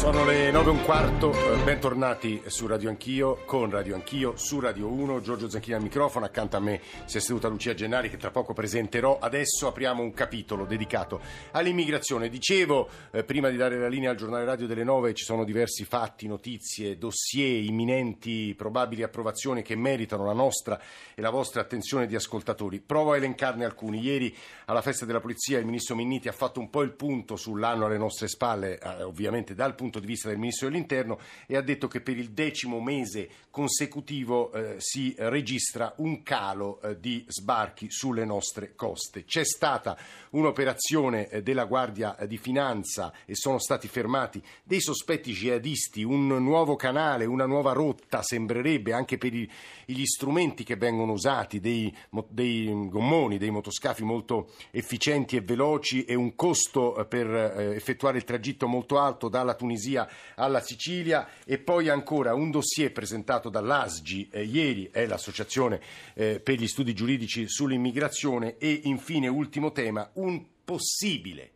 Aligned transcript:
Sono 0.00 0.24
le 0.24 0.50
nove 0.50 0.70
e 0.70 0.72
un 0.72 0.82
quarto, 0.82 1.30
eh, 1.30 1.62
bentornati 1.62 2.40
su 2.46 2.66
Radio 2.66 2.88
Anch'io, 2.88 3.42
con 3.44 3.68
Radio 3.68 3.94
Anch'io, 3.94 4.34
su 4.34 4.58
Radio 4.58 4.88
1, 4.88 5.20
Giorgio 5.20 5.50
Zanchini 5.50 5.76
al 5.76 5.82
microfono, 5.82 6.24
accanto 6.24 6.56
a 6.56 6.60
me 6.60 6.80
si 7.04 7.18
è 7.18 7.20
seduta 7.20 7.48
Lucia 7.48 7.74
Gennari 7.74 8.08
che 8.08 8.16
tra 8.16 8.30
poco 8.30 8.54
presenterò. 8.54 9.18
Adesso 9.18 9.66
apriamo 9.66 10.02
un 10.02 10.14
capitolo 10.14 10.64
dedicato 10.64 11.20
all'immigrazione. 11.50 12.30
Dicevo, 12.30 12.88
eh, 13.10 13.24
prima 13.24 13.50
di 13.50 13.58
dare 13.58 13.78
la 13.78 13.88
linea 13.88 14.08
al 14.08 14.16
giornale 14.16 14.46
radio 14.46 14.66
delle 14.66 14.84
nove, 14.84 15.12
ci 15.12 15.22
sono 15.22 15.44
diversi 15.44 15.84
fatti, 15.84 16.26
notizie, 16.26 16.96
dossier, 16.96 17.62
imminenti, 17.62 18.54
probabili 18.56 19.02
approvazioni 19.02 19.60
che 19.60 19.76
meritano 19.76 20.24
la 20.24 20.32
nostra 20.32 20.80
e 21.14 21.20
la 21.20 21.30
vostra 21.30 21.60
attenzione 21.60 22.06
di 22.06 22.14
ascoltatori. 22.14 22.80
Provo 22.80 23.12
a 23.12 23.16
elencarne 23.18 23.66
alcuni. 23.66 24.00
Ieri 24.00 24.34
alla 24.64 24.80
festa 24.80 25.04
della 25.04 25.20
polizia 25.20 25.58
il 25.58 25.66
ministro 25.66 25.94
Minniti 25.94 26.28
ha 26.28 26.32
fatto 26.32 26.58
un 26.58 26.70
po' 26.70 26.80
il 26.80 26.92
punto 26.92 27.36
sull'anno 27.36 27.84
alle 27.84 27.98
nostre 27.98 28.28
spalle, 28.28 28.78
eh, 28.78 29.02
ovviamente 29.02 29.54
dal 29.54 29.74
punto 29.74 29.88
punto 29.90 29.98
di 29.98 30.06
vista 30.06 30.28
del 30.28 30.38
Ministro 30.38 30.68
dell'Interno 30.68 31.18
e 31.46 31.56
ha 31.56 31.60
detto 31.60 31.88
che 31.88 32.00
per 32.00 32.16
il 32.16 32.30
decimo 32.30 32.80
mese 32.80 33.28
consecutivo 33.50 34.52
eh, 34.52 34.76
si 34.78 35.12
registra 35.18 35.92
un 35.96 36.22
calo 36.22 36.80
eh, 36.80 37.00
di 37.00 37.24
sbarchi 37.26 37.90
sulle 37.90 38.24
nostre 38.24 38.76
coste. 38.76 39.24
C'è 39.24 39.44
stata 39.44 39.98
un'operazione 40.30 41.28
eh, 41.28 41.42
della 41.42 41.64
Guardia 41.64 42.16
di 42.28 42.38
Finanza 42.38 43.12
e 43.24 43.34
sono 43.34 43.58
stati 43.58 43.88
fermati 43.88 44.40
dei 44.62 44.80
sospetti 44.80 45.32
jihadisti, 45.32 46.04
un 46.04 46.28
nuovo 46.28 46.76
canale, 46.76 47.24
una 47.24 47.46
nuova 47.46 47.72
rotta 47.72 48.22
sembrerebbe 48.22 48.92
anche 48.92 49.18
per 49.18 49.34
i, 49.34 49.50
gli 49.84 50.04
strumenti 50.04 50.62
che 50.62 50.76
vengono 50.76 51.12
usati, 51.12 51.58
dei, 51.58 51.92
dei 52.28 52.88
gommoni, 52.88 53.38
dei 53.38 53.50
motoscafi 53.50 54.04
molto 54.04 54.52
efficienti 54.70 55.34
e 55.34 55.40
veloci 55.40 56.04
e 56.04 56.14
un 56.14 56.36
costo 56.36 56.96
eh, 56.96 57.06
per 57.06 57.26
eh, 57.26 57.74
effettuare 57.74 58.18
il 58.18 58.24
tragitto 58.24 58.68
molto 58.68 58.98
alto 58.98 59.28
dalla 59.28 59.54
Tunisia 59.54 59.78
Tunisia 59.80 60.06
alla 60.34 60.60
Sicilia 60.60 61.26
e 61.46 61.58
poi 61.58 61.88
ancora 61.88 62.34
un 62.34 62.50
dossier 62.50 62.92
presentato 62.92 63.48
dall'ASGI 63.48 64.28
eh, 64.30 64.44
ieri, 64.44 64.90
è 64.92 65.06
l'Associazione 65.06 65.80
eh, 66.14 66.38
per 66.38 66.56
gli 66.56 66.68
Studi 66.68 66.92
Giuridici 66.92 67.48
sull'immigrazione 67.48 68.58
e 68.58 68.82
infine 68.84 69.28
ultimo 69.28 69.72
tema, 69.72 70.08
un 70.14 70.44
possibile 70.62 71.52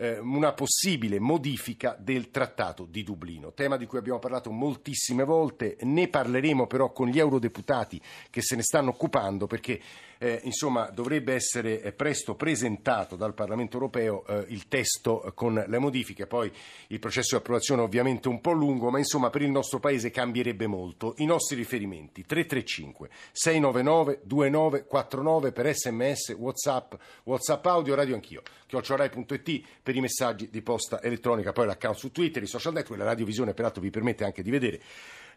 eh, 0.00 0.18
una 0.18 0.54
possibile 0.54 1.20
modifica 1.20 1.94
del 1.98 2.30
Trattato 2.30 2.86
di 2.86 3.02
Dublino, 3.02 3.52
tema 3.52 3.76
di 3.76 3.84
cui 3.84 3.98
abbiamo 3.98 4.18
parlato 4.18 4.50
moltissime 4.50 5.24
volte, 5.24 5.76
ne 5.82 6.08
parleremo 6.08 6.66
però 6.66 6.90
con 6.90 7.08
gli 7.08 7.18
eurodeputati 7.18 8.00
che 8.30 8.40
se 8.40 8.56
ne 8.56 8.62
stanno 8.62 8.90
occupando 8.90 9.46
perché 9.46 9.78
eh, 10.22 10.38
insomma, 10.44 10.90
dovrebbe 10.90 11.32
essere 11.32 11.80
eh, 11.80 11.92
presto 11.92 12.34
presentato 12.34 13.16
dal 13.16 13.32
Parlamento 13.32 13.76
europeo 13.78 14.26
eh, 14.26 14.44
il 14.48 14.68
testo 14.68 15.32
con 15.34 15.64
le 15.66 15.78
modifiche, 15.78 16.26
poi 16.26 16.52
il 16.88 16.98
processo 16.98 17.36
di 17.36 17.40
approvazione 17.40 17.80
è 17.80 17.84
ovviamente 17.84 18.28
un 18.28 18.42
po' 18.42 18.52
lungo, 18.52 18.90
ma 18.90 18.98
insomma 18.98 19.30
per 19.30 19.40
il 19.40 19.50
nostro 19.50 19.80
Paese 19.80 20.10
cambierebbe 20.10 20.66
molto. 20.66 21.14
I 21.18 21.24
nostri 21.24 21.56
riferimenti 21.56 22.26
335 22.26 23.08
699 23.32 24.20
2949 24.24 25.52
per 25.52 25.74
sms, 25.74 26.34
whatsapp, 26.36 26.92
whatsapp 27.24 27.64
audio, 27.64 27.94
radio 27.94 28.14
anch'io, 28.14 28.42
chiocciorai.it 28.66 29.62
per 29.82 29.96
i 29.96 30.00
messaggi 30.00 30.50
di 30.50 30.60
posta 30.60 31.00
elettronica, 31.02 31.52
poi 31.52 31.64
l'account 31.64 31.96
su 31.96 32.12
Twitter, 32.12 32.42
i 32.42 32.46
social 32.46 32.74
network, 32.74 33.00
la 33.00 33.06
radiovisione 33.06 33.54
peraltro 33.54 33.80
vi 33.80 33.88
permette 33.88 34.24
anche 34.24 34.42
di 34.42 34.50
vedere 34.50 34.80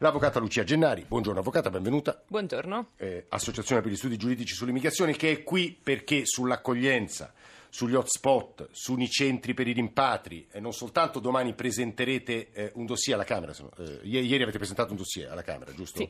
l'avvocata 0.03 0.39
Lucia 0.39 0.65
Gennari. 0.65 1.05
Buongiorno 1.07 1.39
avvocata, 1.39 1.69
benvenuta. 1.69 2.21
Buongiorno. 2.27 2.89
Eh, 2.97 3.25
Associazione 3.29 3.81
per 3.81 3.89
gli 3.89 3.95
studi 3.95 4.17
giuridici 4.17 4.53
sull'immigrazione 4.53 5.15
che 5.15 5.31
è 5.31 5.43
qui 5.43 5.79
perché 5.81 6.25
sull'accoglienza 6.25 7.33
sugli 7.73 7.95
hotspot, 7.95 8.69
sui 8.71 9.09
centri 9.09 9.55
per 9.55 9.67
i 9.67 9.71
rimpatri 9.71 10.45
e 10.51 10.59
non 10.59 10.73
soltanto 10.73 11.19
domani 11.19 11.55
presenterete 11.55 12.51
eh, 12.51 12.71
un 12.75 12.85
dossier 12.85 13.15
alla 13.15 13.25
Camera, 13.25 13.51
eh, 13.79 13.99
ieri 14.03 14.43
avete 14.43 14.59
presentato 14.59 14.91
un 14.91 14.97
dossier 14.97 15.31
alla 15.31 15.41
Camera, 15.41 15.73
giusto? 15.73 15.97
Sì. 15.97 16.09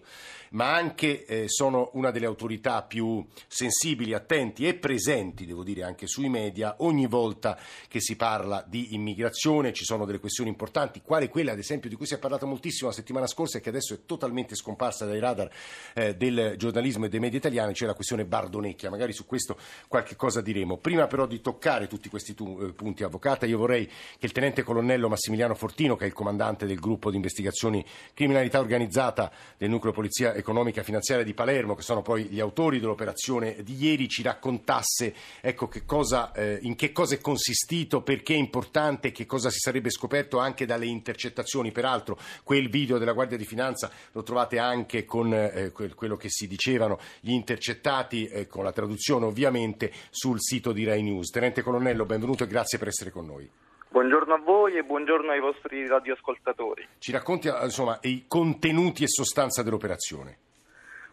Ma 0.50 0.76
anche 0.76 1.24
eh, 1.24 1.46
sono 1.48 1.90
una 1.94 2.12
delle 2.12 2.26
autorità 2.26 2.84
più 2.84 3.26
sensibili, 3.48 4.14
attenti 4.14 4.68
e 4.68 4.74
presenti, 4.74 5.46
devo 5.46 5.64
dire, 5.64 5.84
anche 5.84 6.06
sui 6.06 6.28
media 6.28 6.76
ogni 6.80 7.08
volta 7.08 7.58
che 7.88 8.02
si 8.02 8.18
parla 8.18 8.62
di 8.68 8.94
immigrazione, 8.94 9.72
ci 9.72 9.86
sono 9.86 10.04
delle 10.04 10.20
questioni 10.20 10.50
importanti, 10.50 11.02
quale 11.02 11.30
quella 11.30 11.54
ad 11.54 11.60
esempio 11.60 11.88
di 11.90 11.96
cui 11.96 12.06
si 12.06 12.16
è 12.16 12.20
parlato 12.20 12.46
moltissimo 12.46 12.90
la 12.90 12.96
settimana 12.96 13.26
scorsa 13.26 13.60
e 13.60 13.62
che 13.62 13.70
adesso 13.70 13.94
è 13.94 14.00
totalmente 14.06 14.56
scomparsa 14.56 15.06
dai 15.06 15.20
radar 15.20 15.50
eh, 15.94 16.14
del 16.18 16.56
giornalismo 16.58 17.06
e 17.06 17.10
dei 17.10 17.22
media 17.22 17.38
italiani, 17.38 17.74
cioè 17.74 17.88
la 17.88 17.94
questione 17.94 18.26
Bardonecchia, 18.26 18.90
magari 18.90 19.14
su 19.14 19.26
questo 19.26 19.58
qualche 19.88 20.18
cosa 20.18 20.42
diremo. 20.42 20.76
Prima 20.76 21.08
però 21.08 21.26
di 21.26 21.40
toccare 21.40 21.52
toccare 21.54 21.88
tutti 21.88 22.10
questi 22.10 22.34
tu, 22.34 22.60
eh, 22.62 22.74
punti, 22.74 23.04
Avvocata. 23.04 23.46
Io 23.46 23.58
vorrei 23.58 23.86
che 23.86 24.26
il 24.26 24.32
tenente 24.32 24.64
colonnello 24.64 25.08
Massimiliano 25.08 25.54
Fortino, 25.54 25.96
che 25.96 26.06
è 26.06 26.08
il 26.08 26.14
comandante 26.14 26.66
del 26.66 26.80
gruppo 26.80 27.10
di 27.10 27.16
investigazioni 27.18 27.86
criminalità 28.14 28.60
organizzata 28.60 29.32
del 29.58 29.70
nucleo 29.70 29.92
polizia 29.92 30.34
economica 30.34 30.82
e 30.82 30.84
finanziaria 30.84 31.24
di 31.24 31.34
Palermo, 31.34 31.76
che 31.76 31.84
sono 31.84 32.02
poi 32.02 32.26
gli 32.26 32.40
autori 32.40 32.80
dell'operazione 32.80 33.62
di 33.62 33.76
ieri, 33.76 34.08
ci 34.08 34.24
raccontasse 34.24 35.14
ecco, 35.42 35.68
che 35.68 35.86
cosa, 35.86 36.32
eh, 36.32 36.58
in 36.62 36.76
che 36.76 36.92
cosa 36.92 37.16
è 37.16 37.20
consistito, 37.20 38.02
perché 38.02 38.34
è 38.34 38.38
importante, 38.38 39.12
che 39.12 39.26
cosa 39.26 39.50
si 39.50 39.60
sarebbe 39.60 39.92
scoperto 39.92 40.40
anche 40.40 40.66
dalle 40.66 40.88
intercettazioni. 40.88 41.72
Peraltro 41.72 42.18
quel 42.44 42.70
video 42.70 42.98
della 42.98 43.14
Guardia 43.14 43.38
di 43.38 43.46
Finanza 43.46 43.92
lo 44.14 44.24
trovate 44.24 44.58
anche 44.58 45.06
con 45.06 45.34
eh, 45.34 45.72
quello 45.72 46.16
che 46.16 46.30
si 46.30 46.48
dicevano 46.48 47.00
gli 47.20 47.32
intercettati, 47.32 48.26
eh, 48.26 48.48
con 48.48 48.64
la 48.64 48.72
traduzione 48.72 49.26
ovviamente, 49.26 49.92
sul 50.10 50.42
sito 50.42 50.72
di 50.72 50.84
Rai 50.84 51.04
News. 51.04 51.30
Tenente 51.44 51.62
Colonnello, 51.62 52.06
benvenuto 52.06 52.46
e 52.46 52.48
grazie 52.48 52.78
per 52.78 52.88
essere 52.88 53.12
con 53.12 53.26
noi. 53.26 53.52
Buongiorno 53.90 54.34
a 54.34 54.38
voi 54.38 54.78
e 54.78 54.84
buongiorno 54.86 55.30
ai 55.30 55.42
vostri 55.42 55.86
radioascoltatori. 55.86 56.88
Ci 56.98 57.12
racconti 57.12 57.50
insomma, 57.50 57.98
i 58.04 58.24
contenuti 58.30 59.04
e 59.04 59.10
sostanza 59.10 59.62
dell'operazione? 59.62 60.38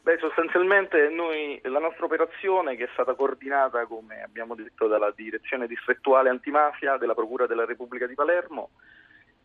Beh, 0.03 0.19
sostanzialmente 0.21 1.09
noi, 1.09 1.61
la 1.65 1.81
nostra 1.81 2.05
operazione, 2.05 2.77
che 2.77 2.85
è 2.85 2.89
stata 2.93 3.15
coordinata, 3.15 3.87
come 3.87 4.23
abbiamo 4.23 4.55
detto, 4.55 4.87
dalla 4.87 5.11
Direzione 5.11 5.67
Distrettuale 5.67 6.29
Antimafia 6.29 6.97
della 6.97 7.15
Procura 7.15 7.49
della 7.49 7.65
Repubblica 7.65 8.07
di 8.07 8.15
Palermo, 8.15 8.71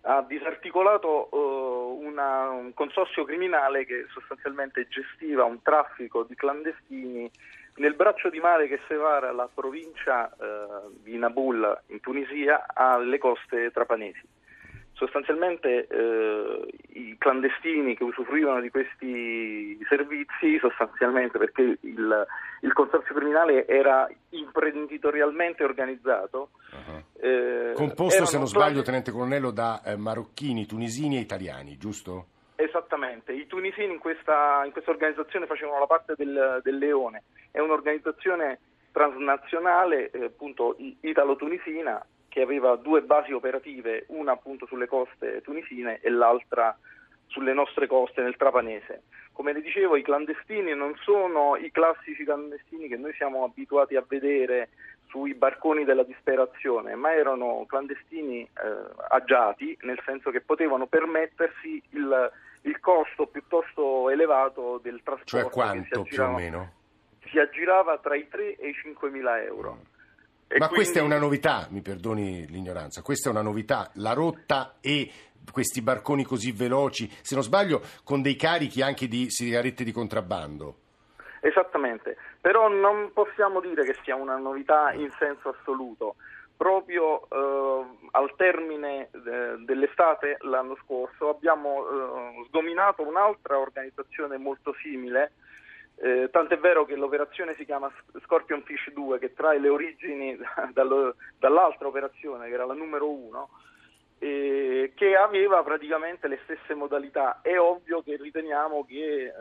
ha 0.02 0.22
disarticolato 0.22 1.30
uh, 1.32 1.55
una, 1.96 2.50
un 2.50 2.74
consorzio 2.74 3.24
criminale 3.24 3.86
che 3.86 4.06
sostanzialmente 4.12 4.88
gestiva 4.88 5.44
un 5.44 5.62
traffico 5.62 6.24
di 6.24 6.36
clandestini 6.36 7.30
nel 7.76 7.96
braccio 7.96 8.30
di 8.30 8.40
mare 8.40 8.68
che 8.68 8.80
separa 8.88 9.32
la 9.32 9.50
provincia 9.54 10.30
eh, 10.30 10.90
di 11.04 11.18
Naboul 11.18 11.82
in 11.88 12.00
Tunisia 12.00 12.66
alle 12.74 13.18
coste 13.18 13.72
trapanesi. 13.72 14.35
Sostanzialmente 14.96 15.88
eh, 15.88 16.74
i 16.94 17.18
clandestini 17.18 17.98
che 17.98 18.06
usufruivano 18.06 18.62
di 18.62 18.70
questi 18.70 19.78
servizi, 19.90 20.58
sostanzialmente 20.60 21.38
perché 21.38 21.78
il, 21.82 22.28
il 22.62 22.74
consorzio 22.74 23.14
criminale 23.14 23.68
era 23.68 24.10
imprenditorialmente 24.30 25.66
organizzato. 25.66 26.52
Uh-huh. 26.72 27.04
Eh, 27.20 27.74
Composto, 27.76 28.26
se 28.26 28.38
non 28.38 28.48
sbaglio, 28.48 28.84
Tenente 28.84 29.12
Colonnello, 29.12 29.52
da 29.52 29.82
eh, 29.84 29.98
marocchini, 29.98 30.66
tunisini 30.66 31.18
e 31.18 31.22
italiani, 31.22 31.78
giusto? 31.78 32.28
Esattamente, 32.56 33.34
i 33.34 33.48
tunisini 33.48 33.92
in 33.92 34.00
questa, 34.00 34.62
in 34.64 34.72
questa 34.72 34.92
organizzazione 34.92 35.46
facevano 35.46 35.80
la 35.80 35.88
parte 35.88 36.14
del, 36.16 36.62
del 36.64 36.78
Leone, 36.78 37.24
è 37.52 37.60
un'organizzazione 37.60 38.60
transnazionale 38.94 40.10
eh, 40.12 40.24
appunto 40.24 40.78
italo-tunisina 41.02 42.02
che 42.36 42.42
aveva 42.42 42.76
due 42.76 43.02
basi 43.02 43.32
operative, 43.32 44.04
una 44.08 44.34
appunto 44.34 44.66
sulle 44.66 44.88
coste 44.88 45.42
tunisine 45.42 46.02
e 46.02 46.10
l'altra 46.10 46.78
sulle 47.28 47.54
nostre 47.54 47.88
coste 47.88 48.22
nel 48.22 48.36
Trapanese. 48.36 49.04
Come 49.32 49.54
le 49.54 49.62
dicevo, 49.62 49.96
i 49.96 50.04
clandestini 50.04 50.76
non 50.76 50.98
sono 51.02 51.56
i 51.56 51.72
classici 51.72 52.26
clandestini 52.26 52.90
che 52.90 52.98
noi 52.98 53.14
siamo 53.14 53.46
abituati 53.46 53.96
a 53.96 54.04
vedere 54.06 54.68
sui 55.08 55.34
barconi 55.34 55.86
della 55.86 56.04
disperazione, 56.04 56.96
ma 56.96 57.14
erano 57.14 57.64
clandestini 57.70 58.42
eh, 58.42 58.50
agiati, 59.12 59.78
nel 59.84 60.02
senso 60.06 60.30
che 60.30 60.42
potevano 60.42 60.88
permettersi 60.88 61.82
il, 61.92 62.32
il 62.64 62.80
costo 62.82 63.28
piuttosto 63.28 64.10
elevato 64.10 64.82
del 64.84 65.00
trasporto. 65.02 65.38
Cioè 65.38 65.50
quanto 65.50 66.02
più 66.02 66.22
o 66.22 66.34
meno? 66.34 66.72
Si 67.30 67.40
aggirava 67.40 67.98
tra 68.00 68.18
i 68.18 68.28
3 68.28 68.58
e 68.58 68.68
i 68.68 68.74
5 68.74 69.10
mila 69.10 69.42
euro. 69.42 69.94
Mm. 70.54 70.58
Ma 70.58 70.68
quindi... 70.68 70.76
questa 70.76 71.00
è 71.00 71.02
una 71.02 71.18
novità, 71.18 71.68
mi 71.72 71.82
perdoni 71.82 72.48
l'ignoranza, 72.48 73.02
questa 73.02 73.30
è 73.30 73.32
una 73.32 73.42
novità, 73.42 73.90
la 73.96 74.14
rotta 74.14 74.76
e 74.80 75.12
questi 75.52 75.82
barconi 75.82 76.24
così 76.24 76.52
veloci, 76.52 77.10
se 77.22 77.36
non 77.36 77.44
sbaglio 77.44 77.82
con 78.04 78.22
dei 78.22 78.36
carichi 78.36 78.82
anche 78.82 79.08
di 79.08 79.30
sigarette 79.30 79.84
di 79.84 79.92
contrabbando. 79.92 80.78
Esattamente, 81.42 82.18
però 82.42 82.68
non 82.68 83.12
possiamo 83.14 83.60
dire 83.60 83.84
che 83.84 83.96
sia 84.04 84.16
una 84.16 84.38
novità 84.38 84.92
in 84.94 85.12
senso 85.20 85.50
assoluto. 85.50 86.16
Proprio 86.58 87.28
eh, 87.30 87.86
al 88.12 88.34
termine 88.36 89.10
eh, 89.12 89.56
dell'estate 89.60 90.38
l'anno 90.42 90.78
scorso 90.84 91.30
abbiamo 91.30 91.86
eh, 91.86 92.46
sdominato 92.48 93.06
un'altra 93.06 93.60
organizzazione 93.60 94.38
molto 94.38 94.74
simile 94.82 95.34
Eh, 95.98 96.30
tant'è 96.30 96.58
vero 96.58 96.86
che 96.86 96.96
l'operazione 96.96 97.56
si 97.56 97.66
chiama 97.66 97.92
Scorpion 98.24 98.64
Fish 98.64 98.92
2, 98.92 99.18
che 99.20 99.34
trae 99.34 99.60
le 99.60 99.70
origini 99.70 100.38
dallo, 100.74 101.16
dall'altra 101.40 101.88
operazione, 101.88 102.48
che 102.48 102.54
era 102.54 102.66
la 102.66 102.74
numero 102.74 103.10
1, 103.10 103.50
eh, 104.20 104.94
che 104.96 105.16
aveva 105.16 105.64
praticamente 105.64 106.28
le 106.28 106.40
stesse 106.44 106.74
modalità. 106.74 107.40
È 107.42 107.58
ovvio 107.60 108.02
che 108.02 108.18
riteniamo 108.18 108.86
che 108.86 109.26
eh, 109.26 109.34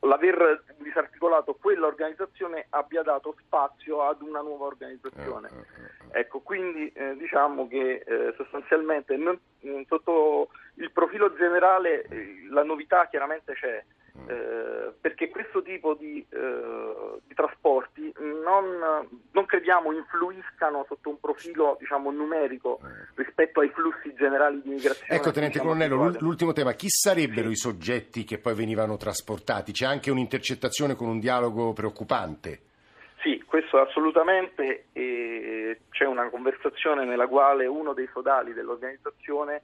l'aver 0.00 0.62
disarticolato 0.78 1.54
quella 1.54 1.86
organizzazione 1.86 2.66
abbia 2.70 3.02
dato 3.02 3.36
spazio 3.40 4.02
ad 4.02 4.22
una 4.22 4.40
nuova 4.40 4.66
organizzazione. 4.66 5.48
Eh, 5.48 6.16
eh, 6.16 6.20
ecco, 6.20 6.40
quindi 6.40 6.90
eh, 6.92 7.16
diciamo 7.16 7.68
che 7.68 8.04
eh, 8.06 8.34
sostanzialmente 8.36 9.16
non, 9.16 9.38
sotto 9.86 10.50
il 10.74 10.90
profilo 10.90 11.34
generale 11.34 12.06
la 12.50 12.62
novità 12.62 13.06
chiaramente 13.08 13.54
c'è. 13.54 13.84
Eh, 14.26 14.92
perché 15.00 15.28
questo 15.28 15.62
tipo 15.62 15.94
di, 15.94 16.24
eh, 16.28 17.20
di 17.26 17.34
trasporti 17.34 18.12
non, 18.18 19.08
non, 19.30 19.46
crediamo 19.46 19.92
influiscano 19.92 20.84
sotto 20.88 21.10
un 21.10 21.20
profilo 21.20 21.76
diciamo, 21.78 22.10
numerico 22.10 22.80
rispetto 23.14 23.60
ai 23.60 23.68
flussi 23.70 24.14
generali 24.14 24.60
di 24.62 24.70
migrazione. 24.70 25.14
Ecco, 25.14 25.30
Tenente 25.30 25.58
diciamo, 25.58 25.74
Colonnello, 25.74 26.18
l'ultimo 26.18 26.52
tema, 26.52 26.72
chi 26.72 26.88
sarebbero 26.88 27.46
sì. 27.46 27.52
i 27.52 27.56
soggetti 27.56 28.24
che 28.24 28.38
poi 28.38 28.54
venivano 28.54 28.96
trasportati? 28.96 29.72
C'è 29.72 29.86
anche 29.86 30.10
un'intercettazione 30.10 30.94
con 30.94 31.08
un 31.08 31.20
dialogo 31.20 31.72
preoccupante? 31.72 32.60
Sì, 33.22 33.42
questo 33.46 33.80
assolutamente. 33.80 34.86
E 34.92 35.80
c'è 35.90 36.04
una 36.04 36.28
conversazione 36.30 37.04
nella 37.04 37.26
quale 37.26 37.66
uno 37.66 37.92
dei 37.92 38.08
sodali 38.12 38.52
dell'organizzazione 38.52 39.62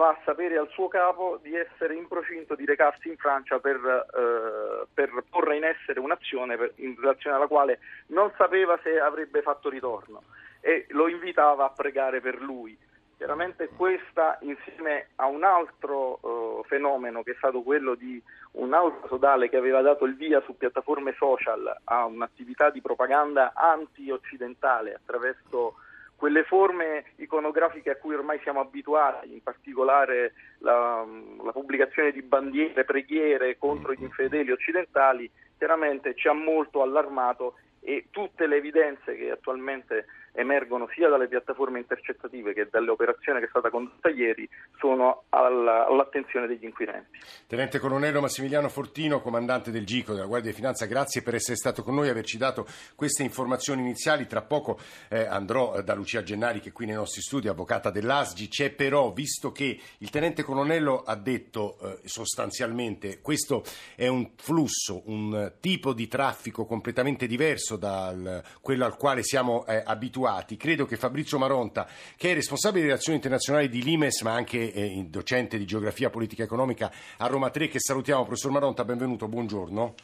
fa 0.00 0.18
sapere 0.24 0.56
al 0.56 0.70
suo 0.70 0.88
capo 0.88 1.38
di 1.42 1.54
essere 1.54 1.94
in 1.94 2.08
procinto 2.08 2.54
di 2.54 2.64
recarsi 2.64 3.08
in 3.08 3.18
Francia 3.18 3.58
per, 3.58 3.76
eh, 3.76 4.86
per 4.94 5.10
porre 5.28 5.58
in 5.58 5.64
essere 5.64 6.00
un'azione 6.00 6.56
per, 6.56 6.72
in 6.76 6.96
relazione 6.98 7.36
alla 7.36 7.46
quale 7.46 7.80
non 8.06 8.32
sapeva 8.38 8.80
se 8.82 8.98
avrebbe 8.98 9.42
fatto 9.42 9.68
ritorno 9.68 10.22
e 10.62 10.86
lo 10.90 11.06
invitava 11.06 11.66
a 11.66 11.70
pregare 11.70 12.22
per 12.22 12.40
lui. 12.40 12.74
Chiaramente 13.18 13.68
questa 13.76 14.38
insieme 14.40 15.08
a 15.16 15.26
un 15.26 15.44
altro 15.44 16.18
uh, 16.22 16.64
fenomeno 16.64 17.22
che 17.22 17.32
è 17.32 17.36
stato 17.36 17.60
quello 17.60 17.94
di 17.94 18.22
un 18.52 18.72
altro 18.72 19.06
sodale 19.06 19.50
che 19.50 19.58
aveva 19.58 19.82
dato 19.82 20.06
il 20.06 20.16
via 20.16 20.40
su 20.46 20.56
piattaforme 20.56 21.12
social 21.18 21.76
a 21.84 22.06
un'attività 22.06 22.70
di 22.70 22.80
propaganda 22.80 23.52
anti-occidentale 23.54 24.94
attraverso 24.94 25.74
quelle 26.20 26.44
forme 26.44 27.04
iconografiche 27.16 27.88
a 27.88 27.96
cui 27.96 28.14
ormai 28.14 28.38
siamo 28.42 28.60
abituati, 28.60 29.32
in 29.32 29.42
particolare 29.42 30.34
la, 30.58 31.02
la 31.42 31.52
pubblicazione 31.52 32.12
di 32.12 32.20
bandiere, 32.20 32.84
preghiere 32.84 33.56
contro 33.56 33.94
gli 33.94 34.02
infedeli 34.02 34.50
occidentali, 34.50 35.30
chiaramente 35.56 36.14
ci 36.14 36.28
ha 36.28 36.34
molto 36.34 36.82
allarmato 36.82 37.54
e 37.80 38.08
tutte 38.10 38.46
le 38.46 38.56
evidenze 38.56 39.16
che 39.16 39.30
attualmente 39.30 40.04
emergono 40.32 40.88
sia 40.94 41.08
dalle 41.08 41.28
piattaforme 41.28 41.78
intercettative 41.78 42.52
che 42.52 42.68
dalle 42.70 42.90
operazioni 42.90 43.40
che 43.40 43.46
è 43.46 43.48
stata 43.48 43.70
condotta 43.70 44.08
ieri 44.08 44.48
sono 44.78 45.24
alla, 45.30 45.86
all'attenzione 45.86 46.46
degli 46.46 46.64
inquirenti. 46.64 47.18
Tenente 47.46 47.78
Colonnello 47.78 48.20
Massimiliano 48.20 48.68
Fortino, 48.68 49.20
comandante 49.20 49.70
del 49.70 49.84
GICO 49.84 50.14
della 50.14 50.26
Guardia 50.26 50.50
di 50.50 50.56
Finanza, 50.56 50.86
grazie 50.86 51.22
per 51.22 51.34
essere 51.34 51.56
stato 51.56 51.82
con 51.82 51.94
noi 51.94 52.06
e 52.06 52.10
averci 52.10 52.38
dato 52.38 52.66
queste 52.94 53.22
informazioni 53.22 53.80
iniziali. 53.80 54.26
Tra 54.26 54.42
poco 54.42 54.78
eh, 55.08 55.24
andrò 55.24 55.76
eh, 55.76 55.82
da 55.82 55.94
Lucia 55.94 56.22
Gennari 56.22 56.60
che 56.60 56.68
è 56.68 56.72
qui 56.72 56.86
nei 56.86 56.94
nostri 56.94 57.20
studi, 57.22 57.48
avvocata 57.48 57.90
dell'ASGI. 57.90 58.48
C'è 58.48 58.70
però, 58.70 59.12
visto 59.12 59.52
che 59.52 59.78
il 59.98 60.10
Tenente 60.10 60.42
Colonnello 60.42 61.02
ha 61.02 61.16
detto 61.16 61.78
eh, 61.82 61.98
sostanzialmente 62.04 63.20
questo 63.20 63.64
è 63.96 64.06
un 64.06 64.30
flusso, 64.36 65.02
un 65.06 65.54
tipo 65.60 65.92
di 65.92 66.06
traffico 66.06 66.64
completamente 66.64 67.26
diverso 67.26 67.76
da 67.76 68.42
quello 68.60 68.84
al 68.84 68.96
quale 68.96 69.22
siamo 69.22 69.66
eh, 69.66 69.82
abituati 69.84 70.19
abituati. 70.20 70.56
Credo 70.56 70.84
che 70.84 70.96
Fabrizio 70.96 71.38
Maronta, 71.38 71.88
che 72.16 72.30
è 72.30 72.34
responsabile 72.34 72.82
di 72.82 72.88
relazioni 72.88 73.16
internazionali 73.16 73.68
di 73.68 73.82
Limes, 73.82 74.20
ma 74.22 74.32
anche 74.32 74.72
eh, 74.72 75.04
docente 75.08 75.58
di 75.58 75.64
geografia 75.64 76.10
politica 76.10 76.42
e 76.42 76.44
economica 76.44 76.92
a 77.18 77.26
Roma 77.26 77.50
3, 77.50 77.68
che 77.68 77.80
salutiamo. 77.80 78.24
Professor 78.24 78.50
Maronta, 78.50 78.84
benvenuto, 78.84 79.28
buongiorno. 79.28 79.94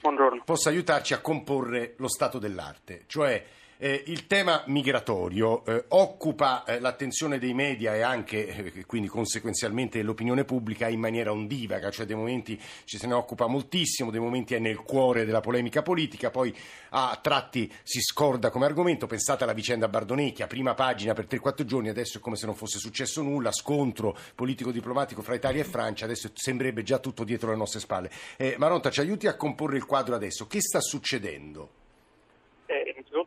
Buongiorno. 0.00 0.42
Possa 0.44 0.68
aiutarci 0.68 1.14
a 1.14 1.20
comporre 1.20 1.94
lo 1.98 2.08
stato 2.08 2.38
dell'arte, 2.38 3.04
cioè 3.06 3.44
eh, 3.82 4.04
il 4.06 4.28
tema 4.28 4.62
migratorio 4.66 5.64
eh, 5.64 5.86
occupa 5.88 6.62
eh, 6.62 6.78
l'attenzione 6.78 7.40
dei 7.40 7.52
media 7.52 7.96
e 7.96 8.02
anche, 8.02 8.46
eh, 8.46 8.86
quindi 8.86 9.08
conseguenzialmente, 9.08 10.02
l'opinione 10.02 10.44
pubblica 10.44 10.86
in 10.86 11.00
maniera 11.00 11.32
ondivaga, 11.32 11.90
cioè 11.90 12.06
dei 12.06 12.14
momenti 12.14 12.60
ci 12.84 12.96
se 12.96 13.08
ne 13.08 13.14
occupa 13.14 13.48
moltissimo, 13.48 14.12
dei 14.12 14.20
momenti 14.20 14.54
è 14.54 14.60
nel 14.60 14.76
cuore 14.76 15.24
della 15.24 15.40
polemica 15.40 15.82
politica, 15.82 16.30
poi 16.30 16.56
a 16.90 17.18
tratti 17.20 17.72
si 17.82 18.00
scorda 18.00 18.50
come 18.50 18.66
argomento. 18.66 19.08
Pensate 19.08 19.42
alla 19.42 19.52
vicenda 19.52 19.88
Bardonecchia, 19.88 20.46
prima 20.46 20.74
pagina 20.74 21.12
per 21.12 21.26
3-4 21.26 21.64
giorni, 21.64 21.88
adesso 21.88 22.18
è 22.18 22.20
come 22.20 22.36
se 22.36 22.46
non 22.46 22.54
fosse 22.54 22.78
successo 22.78 23.20
nulla, 23.20 23.50
scontro 23.50 24.16
politico-diplomatico 24.36 25.22
fra 25.22 25.34
Italia 25.34 25.62
e 25.62 25.64
Francia, 25.64 26.04
adesso 26.04 26.30
sembrerebbe 26.32 26.84
già 26.84 26.98
tutto 26.98 27.24
dietro 27.24 27.50
le 27.50 27.56
nostre 27.56 27.80
spalle. 27.80 28.12
Eh, 28.36 28.54
Maronta, 28.58 28.90
ci 28.90 29.00
aiuti 29.00 29.26
a 29.26 29.34
comporre 29.34 29.76
il 29.76 29.86
quadro 29.86 30.14
adesso. 30.14 30.46
Che 30.46 30.60
sta 30.60 30.80
succedendo? 30.80 31.81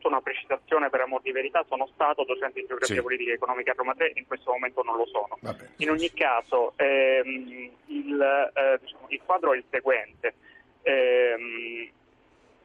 Innanzitutto 0.05 0.07
una 0.07 0.21
precisazione 0.21 0.89
per 0.89 1.01
amor 1.01 1.21
di 1.21 1.31
verità, 1.31 1.65
sono 1.67 1.87
stato 1.93 2.23
docente 2.23 2.61
di 2.61 2.67
geografia 2.67 2.95
sì. 2.95 3.01
politica 3.01 3.31
e 3.31 3.33
economica 3.33 3.71
a 3.71 3.75
Roma 3.75 3.93
3, 3.95 4.11
in 4.15 4.27
questo 4.27 4.51
momento 4.51 4.83
non 4.83 4.97
lo 4.97 5.05
sono. 5.07 5.37
Vabbè. 5.41 5.69
In 5.77 5.89
ogni 5.89 6.11
caso 6.13 6.73
ehm, 6.75 7.71
il, 7.87 8.51
eh, 8.53 8.79
diciamo, 8.79 9.05
il, 9.09 9.21
quadro 9.25 9.53
è 9.53 9.57
il 9.57 9.65
seguente. 9.69 10.35
Ehm, 10.83 11.89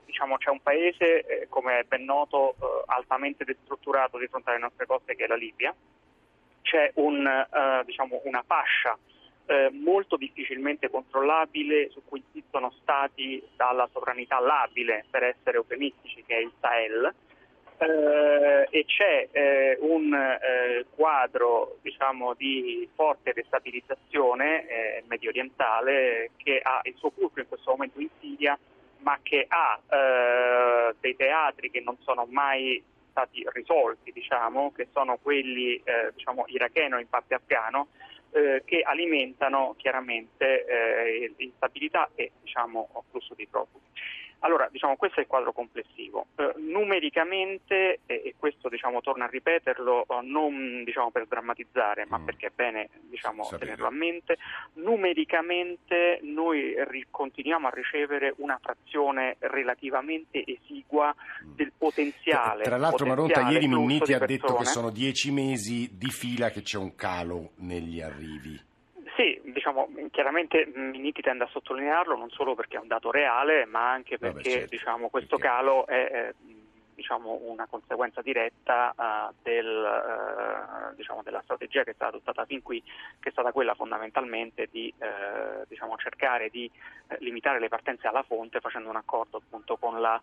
diciamo, 0.04 0.36
c'è 0.36 0.50
un 0.50 0.60
paese, 0.60 1.24
eh, 1.24 1.46
come 1.48 1.80
è 1.80 1.84
ben 1.84 2.04
noto, 2.04 2.54
eh, 2.60 2.82
altamente 2.86 3.44
destrutturato 3.44 4.18
di 4.18 4.26
fronte 4.26 4.50
alle 4.50 4.58
nostre 4.58 4.86
coste 4.86 5.14
che 5.14 5.24
è 5.24 5.28
la 5.28 5.36
Libia, 5.36 5.74
c'è 6.62 6.90
un, 6.94 7.26
eh, 7.26 7.84
diciamo, 7.84 8.20
una 8.24 8.42
fascia 8.46 8.96
eh, 9.50 9.68
molto 9.72 10.16
difficilmente 10.16 10.88
controllabile 10.88 11.90
su 11.90 12.02
cui 12.04 12.22
insistono 12.24 12.72
stati 12.80 13.42
dalla 13.56 13.88
sovranità 13.92 14.38
labile, 14.38 15.04
per 15.10 15.24
essere 15.24 15.56
eufemistici, 15.56 16.22
che 16.24 16.36
è 16.36 16.40
il 16.40 16.52
Sahel. 16.60 17.12
Eh, 17.82 18.68
e 18.68 18.84
c'è 18.84 19.28
eh, 19.32 19.78
un 19.80 20.12
eh, 20.12 20.84
quadro 20.94 21.78
diciamo, 21.80 22.34
di 22.34 22.86
forte 22.94 23.32
destabilizzazione 23.32 24.68
eh, 24.68 25.04
medio 25.06 25.30
orientale 25.30 26.32
che 26.36 26.60
ha 26.62 26.80
il 26.82 26.94
suo 26.96 27.08
fulcro 27.08 27.40
in 27.40 27.48
questo 27.48 27.70
momento 27.70 27.98
in 27.98 28.10
Siria, 28.20 28.58
ma 28.98 29.18
che 29.22 29.46
ha 29.48 29.80
eh, 29.88 30.94
dei 31.00 31.16
teatri 31.16 31.70
che 31.70 31.80
non 31.80 31.96
sono 32.00 32.26
mai 32.28 32.82
stati 33.12 33.42
risolti, 33.50 34.12
diciamo, 34.12 34.72
che 34.72 34.88
sono 34.92 35.16
quelli 35.16 35.82
diciamo, 36.14 36.44
iracheno 36.48 37.00
in 37.00 37.08
parte 37.08 37.34
afgano, 37.34 37.88
eh, 38.32 38.62
che 38.66 38.82
alimentano 38.82 39.74
chiaramente 39.78 40.66
eh, 40.66 41.32
instabilità 41.38 42.10
e 42.14 42.30
diciamo, 42.42 43.04
flusso 43.10 43.32
di 43.34 43.46
profughi. 43.50 43.88
Allora, 44.40 44.68
diciamo, 44.70 44.96
questo 44.96 45.18
è 45.18 45.22
il 45.22 45.28
quadro 45.28 45.52
complessivo. 45.52 46.26
Eh, 46.36 46.54
numericamente, 46.56 48.00
eh, 48.06 48.22
e 48.24 48.34
questo 48.38 48.68
diciamo, 48.68 49.00
torna 49.00 49.24
a 49.24 49.28
ripeterlo, 49.28 50.06
eh, 50.08 50.20
non 50.22 50.82
diciamo, 50.84 51.10
per 51.10 51.26
drammatizzare, 51.26 52.06
ma 52.06 52.18
mm. 52.18 52.24
perché 52.24 52.46
è 52.46 52.52
bene 52.54 52.88
diciamo, 53.02 53.46
tenerlo 53.58 53.86
a 53.86 53.90
mente, 53.90 54.38
numericamente 54.74 56.20
noi 56.22 56.74
ri- 56.88 57.06
continuiamo 57.10 57.66
a 57.66 57.70
ricevere 57.70 58.34
una 58.38 58.58
frazione 58.62 59.36
relativamente 59.40 60.42
esigua 60.44 61.14
mm. 61.44 61.54
del 61.54 61.72
potenziale. 61.76 62.64
Tra 62.64 62.78
l'altro 62.78 63.06
Maronta 63.06 63.48
ieri 63.48 63.68
Minniti 63.68 64.14
ha 64.14 64.18
detto 64.18 64.54
che 64.54 64.64
sono 64.64 64.90
dieci 64.90 65.30
mesi 65.30 65.90
di 65.92 66.10
fila 66.10 66.50
che 66.50 66.62
c'è 66.62 66.78
un 66.78 66.94
calo 66.94 67.50
negli 67.56 68.00
arrivi. 68.00 68.68
Sì, 69.20 69.38
diciamo, 69.52 69.90
chiaramente 70.10 70.66
Minniti 70.74 71.20
tende 71.20 71.44
a 71.44 71.48
sottolinearlo 71.48 72.16
non 72.16 72.30
solo 72.30 72.54
perché 72.54 72.78
è 72.78 72.80
un 72.80 72.86
dato 72.86 73.10
reale, 73.10 73.66
ma 73.66 73.92
anche 73.92 74.16
perché 74.16 74.36
Vabbè, 74.36 74.50
certo. 74.50 74.68
diciamo, 74.70 75.08
questo 75.10 75.36
perché... 75.36 75.52
calo 75.52 75.86
è, 75.86 76.08
è 76.08 76.34
diciamo, 76.94 77.38
una 77.42 77.66
conseguenza 77.66 78.22
diretta 78.22 78.94
uh, 78.96 79.34
del, 79.42 79.66
uh, 79.66 80.94
diciamo, 80.96 81.22
della 81.22 81.42
strategia 81.42 81.84
che 81.84 81.90
è 81.90 81.94
stata 81.94 82.16
adottata 82.16 82.46
fin 82.46 82.62
qui, 82.62 82.82
che 83.18 83.28
è 83.28 83.32
stata 83.32 83.52
quella 83.52 83.74
fondamentalmente 83.74 84.68
di 84.70 84.90
uh, 84.96 85.64
diciamo, 85.68 85.98
cercare 85.98 86.48
di 86.48 86.70
limitare 87.18 87.60
le 87.60 87.68
partenze 87.68 88.06
alla 88.06 88.22
fonte 88.22 88.60
facendo 88.60 88.88
un 88.88 88.96
accordo 88.96 89.36
appunto 89.36 89.76
con 89.76 90.00
la 90.00 90.18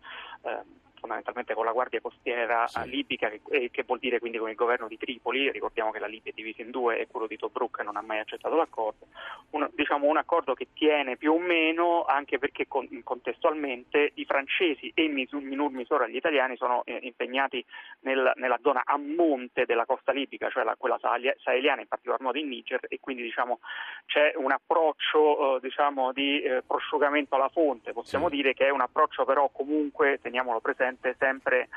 fondamentalmente 1.00 1.54
con 1.54 1.66
la 1.66 1.72
Guardia 1.72 2.02
Costiera 2.02 2.68
sì. 2.68 2.88
libica, 2.90 3.30
che, 3.30 3.42
eh, 3.50 3.70
che, 3.72 3.84
vuol 3.84 4.00
dire 4.00 4.20
quindi 4.20 4.38
con 4.38 4.50
il 4.50 4.56
governo 4.56 4.88
di 4.88 4.98
Tripoli, 4.98 5.52
ricordiamo 5.52 5.92
che 5.92 6.00
la 6.00 6.08
Libia 6.08 6.32
è 6.32 6.36
divisa 6.36 6.62
in 6.62 6.72
due 6.72 7.00
e 7.00 7.08
quello 7.08 7.28
di 7.28 7.38
Tobruk 7.38 7.82
non 7.82 7.98
ha 7.98 8.02
mai 8.02 8.20
accettato 8.20 8.56
l'accordo, 8.56 9.08
un, 9.52 9.70
diciamo 9.74 10.08
un 10.08 10.18
accordo 10.18 10.54
che 10.54 10.68
tiene 10.74 11.18
più 11.18 11.34
o 11.34 11.40
meno 11.40 12.04
anche 12.06 12.38
perché 12.40 12.68
con, 12.68 12.88
contestualmente 13.04 14.12
i 14.16 14.26
francesi 14.26 14.92
e 14.94 15.04
in 15.04 15.14
minor 15.14 15.72
misura 15.72 16.08
gli 16.08 16.16
italiani 16.16 16.58
sono 16.58 16.84
eh, 16.86 17.00
impegnati 17.02 17.64
nel, 18.02 18.32
nella 18.36 18.60
zona 18.62 18.82
a 18.86 18.98
monte 18.98 19.66
della 19.66 19.86
costa 19.86 20.12
libica, 20.12 20.50
cioè 20.50 20.64
la, 20.64 20.76
quella 20.78 21.00
saheliana, 21.00 21.82
in 21.82 21.88
particolar 21.88 22.22
modo 22.22 22.38
in 22.38 22.48
Niger 22.48 22.82
e 22.88 23.00
quindi 23.00 23.24
diciamo, 23.24 23.60
c'è 24.06 24.34
un 24.36 24.52
approccio 24.52 25.58
eh, 25.58 25.60
diciamo, 25.62 26.12
di 26.12 26.42
eh, 26.42 26.64
prosciugamento 26.66 27.36
alla 27.36 27.50
fonte, 27.50 27.94
possiamo 27.94 28.30
sì. 28.30 28.36
dire 28.36 28.54
che 28.54 28.66
è 28.66 28.70
un 28.70 28.82
approccio 28.82 29.26
però 29.26 29.50
comunque, 29.50 30.20
teniamolo 30.22 30.60
presente, 30.60 30.87
sempre 31.18 31.70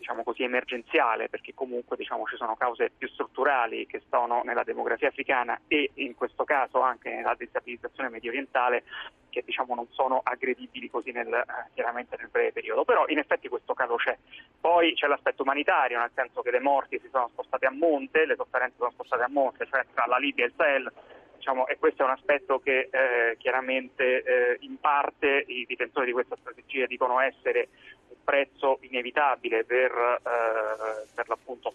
diciamo 0.00 0.22
così, 0.22 0.42
emergenziale, 0.42 1.28
perché 1.28 1.52
comunque 1.54 1.96
diciamo, 1.96 2.24
ci 2.24 2.36
sono 2.36 2.56
cause 2.56 2.90
più 2.96 3.06
strutturali 3.08 3.86
che 3.86 4.02
sono 4.08 4.42
nella 4.44 4.64
demografia 4.64 5.08
africana 5.08 5.60
e 5.68 5.90
in 5.94 6.14
questo 6.14 6.44
caso 6.44 6.80
anche 6.80 7.10
nella 7.10 7.34
destabilizzazione 7.36 8.08
medio 8.08 8.30
orientale 8.30 8.84
che 9.28 9.42
diciamo, 9.44 9.74
non 9.74 9.86
sono 9.90 10.20
aggredibili 10.24 10.90
così 10.90 11.12
nel, 11.12 11.32
eh, 11.32 11.44
chiaramente 11.74 12.16
nel 12.18 12.30
breve 12.30 12.52
periodo. 12.52 12.84
Però 12.84 13.06
in 13.08 13.18
effetti 13.18 13.48
questo 13.48 13.74
calo 13.74 13.96
c'è. 13.96 14.16
Poi 14.58 14.94
c'è 14.94 15.06
l'aspetto 15.06 15.42
umanitario, 15.42 15.98
nel 15.98 16.10
senso 16.14 16.40
che 16.40 16.50
le 16.50 16.60
morti 16.60 16.98
si 16.98 17.08
sono 17.12 17.28
spostate 17.28 17.66
a 17.66 17.70
monte, 17.70 18.26
le 18.26 18.36
sofferenze 18.36 18.76
sono 18.78 18.90
spostate 18.90 19.22
a 19.22 19.28
monte, 19.28 19.66
cioè 19.70 19.84
tra 19.92 20.06
la 20.06 20.18
Libia 20.18 20.44
e 20.44 20.48
il 20.48 20.54
Sahel 20.56 20.92
Diciamo, 21.40 21.66
e 21.68 21.78
questo 21.78 22.02
è 22.02 22.04
un 22.04 22.10
aspetto 22.10 22.58
che 22.58 22.90
eh, 22.90 23.36
chiaramente 23.38 24.22
eh, 24.22 24.56
in 24.60 24.78
parte 24.78 25.42
i 25.46 25.64
difensori 25.66 26.04
di 26.04 26.12
questa 26.12 26.36
strategia 26.38 26.84
dicono 26.84 27.18
essere 27.18 27.68
prezzo 28.22 28.78
inevitabile 28.82 29.64
per, 29.64 29.90
eh, 29.90 31.06
per 31.14 31.28
l'appunto 31.28 31.72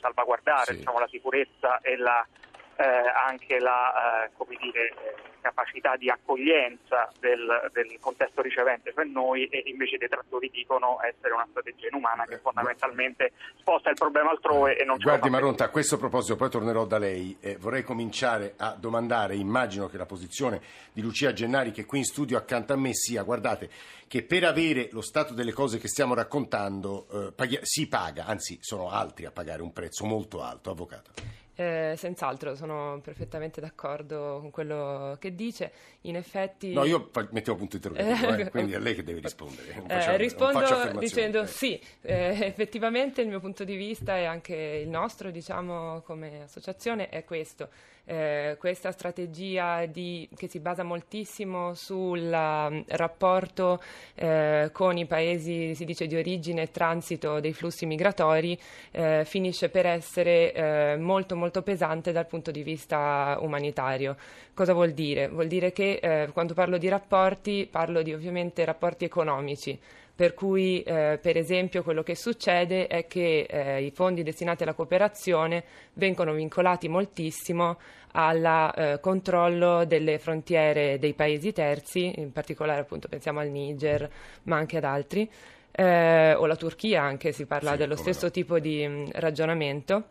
salvaguardare 0.00 0.72
sì. 0.72 0.78
diciamo, 0.78 0.98
la 0.98 1.08
sicurezza 1.08 1.80
e 1.80 1.96
la, 1.96 2.26
eh, 2.76 2.84
anche 3.28 3.58
la 3.58 4.26
eh, 4.26 4.56
dire, 4.60 4.94
capacità 5.40 5.96
di 5.96 6.08
accoglienza 6.08 7.10
del, 7.18 7.70
del, 7.72 7.98
contesto 8.00 8.40
ricevente 8.40 8.92
per 8.92 9.06
noi 9.06 9.46
e 9.46 9.64
invece 9.66 9.96
i 9.96 9.98
detrattori 9.98 10.50
dicono 10.50 10.98
essere 11.02 11.34
una 11.34 11.46
strategia 11.50 11.88
inumana 11.88 12.24
che 12.24 12.38
fondamentalmente 12.38 13.32
sposta 13.58 13.90
il 13.90 13.96
problema 13.96 14.30
altrove 14.30 14.78
e 14.78 14.84
non 14.84 14.98
ce 14.98 15.04
Guardi 15.04 15.28
Maronta, 15.28 15.64
a 15.64 15.68
questo 15.68 15.98
proposito 15.98 16.36
poi 16.36 16.48
tornerò 16.48 16.84
da 16.86 16.98
lei, 16.98 17.36
eh, 17.40 17.56
vorrei 17.56 17.82
cominciare 17.82 18.54
a 18.56 18.76
domandare, 18.78 19.34
immagino 19.34 19.88
che 19.88 19.96
la 19.96 20.06
posizione 20.06 20.60
di 20.92 21.02
Lucia 21.02 21.32
Gennari 21.32 21.72
che 21.72 21.84
qui 21.84 21.98
in 21.98 22.04
studio 22.04 22.36
accanto 22.36 22.72
a 22.72 22.76
me 22.76 22.94
sia, 22.94 23.22
guardate, 23.22 23.68
che 24.06 24.22
per 24.22 24.44
avere 24.44 24.88
lo 24.92 25.00
stato 25.00 25.34
delle 25.34 25.52
cose 25.52 25.78
che 25.78 25.88
stiamo 25.88 26.14
raccontando 26.14 27.06
eh, 27.10 27.32
paghi- 27.32 27.60
si 27.62 27.88
paga, 27.88 28.26
anzi 28.26 28.58
sono 28.60 28.90
altri 28.90 29.24
a 29.24 29.32
pagare 29.32 29.62
un 29.62 29.72
prezzo 29.72 30.04
molto 30.04 30.42
alto, 30.42 30.70
avvocato. 30.70 31.40
Eh, 31.54 31.94
senz'altro, 31.98 32.54
sono 32.54 32.98
perfettamente 33.02 33.60
d'accordo 33.60 34.38
con 34.40 34.50
quello 34.50 35.16
che 35.18 35.34
dice. 35.34 35.72
In 36.02 36.16
effetti. 36.16 36.72
No, 36.72 36.84
io 36.84 37.10
mettevo 37.30 37.56
punto 37.56 37.76
interrogativo, 37.76 38.34
eh, 38.34 38.48
quindi 38.50 38.72
è 38.72 38.78
lei 38.78 38.94
che 38.94 39.02
deve 39.02 39.20
rispondere. 39.20 39.68
Eh, 39.70 39.82
faccio, 39.86 40.16
rispondo 40.16 40.98
dicendo 40.98 41.44
sì, 41.46 41.78
eh, 42.00 42.38
effettivamente 42.46 43.20
il 43.20 43.28
mio 43.28 43.40
punto 43.40 43.64
di 43.64 43.76
vista 43.76 44.16
e 44.16 44.24
anche 44.24 44.54
il 44.82 44.88
nostro, 44.88 45.30
diciamo, 45.30 46.00
come 46.00 46.42
associazione 46.42 47.10
è 47.10 47.24
questo. 47.24 47.68
Eh, 48.04 48.56
questa 48.58 48.90
strategia 48.90 49.86
di, 49.86 50.28
che 50.34 50.48
si 50.48 50.58
basa 50.58 50.82
moltissimo 50.82 51.72
sul 51.74 52.20
um, 52.20 52.84
rapporto 52.88 53.80
eh, 54.16 54.70
con 54.72 54.96
i 54.96 55.06
paesi, 55.06 55.76
si 55.76 55.84
dice, 55.84 56.08
di 56.08 56.16
origine 56.16 56.62
e 56.62 56.70
transito 56.72 57.38
dei 57.38 57.52
flussi 57.52 57.86
migratori, 57.86 58.58
eh, 58.90 59.22
finisce 59.24 59.68
per 59.68 59.86
essere 59.86 60.52
eh, 60.52 60.96
molto 60.96 61.36
molto 61.36 61.62
pesante 61.62 62.10
dal 62.10 62.26
punto 62.26 62.50
di 62.50 62.64
vista 62.64 63.38
umanitario. 63.40 64.16
Cosa 64.52 64.72
vuol 64.72 64.90
dire? 64.92 65.28
Vuol 65.28 65.46
dire 65.46 65.70
che 65.70 66.00
eh, 66.02 66.28
quando 66.32 66.54
parlo 66.54 66.78
di 66.78 66.88
rapporti 66.88 67.68
parlo 67.70 68.02
di 68.02 68.12
ovviamente 68.12 68.64
rapporti 68.64 69.04
economici 69.04 69.78
per 70.22 70.34
cui 70.34 70.84
eh, 70.84 71.18
per 71.20 71.36
esempio 71.36 71.82
quello 71.82 72.04
che 72.04 72.14
succede 72.14 72.86
è 72.86 73.08
che 73.08 73.44
eh, 73.50 73.82
i 73.82 73.90
fondi 73.90 74.22
destinati 74.22 74.62
alla 74.62 74.72
cooperazione 74.72 75.64
vengono 75.94 76.32
vincolati 76.32 76.86
moltissimo 76.86 77.76
al 78.12 78.72
eh, 78.72 79.00
controllo 79.00 79.84
delle 79.84 80.20
frontiere 80.20 81.00
dei 81.00 81.14
paesi 81.14 81.52
terzi, 81.52 82.20
in 82.20 82.30
particolare 82.30 82.82
appunto 82.82 83.08
pensiamo 83.08 83.40
al 83.40 83.48
Niger, 83.48 84.08
ma 84.44 84.58
anche 84.58 84.76
ad 84.76 84.84
altri, 84.84 85.28
eh, 85.72 86.34
o 86.34 86.46
la 86.46 86.54
Turchia 86.54 87.02
anche, 87.02 87.32
si 87.32 87.44
parla 87.44 87.72
sì, 87.72 87.78
dello 87.78 87.96
stesso 87.96 88.26
no. 88.26 88.30
tipo 88.30 88.60
di 88.60 88.86
mh, 88.86 89.08
ragionamento. 89.14 90.04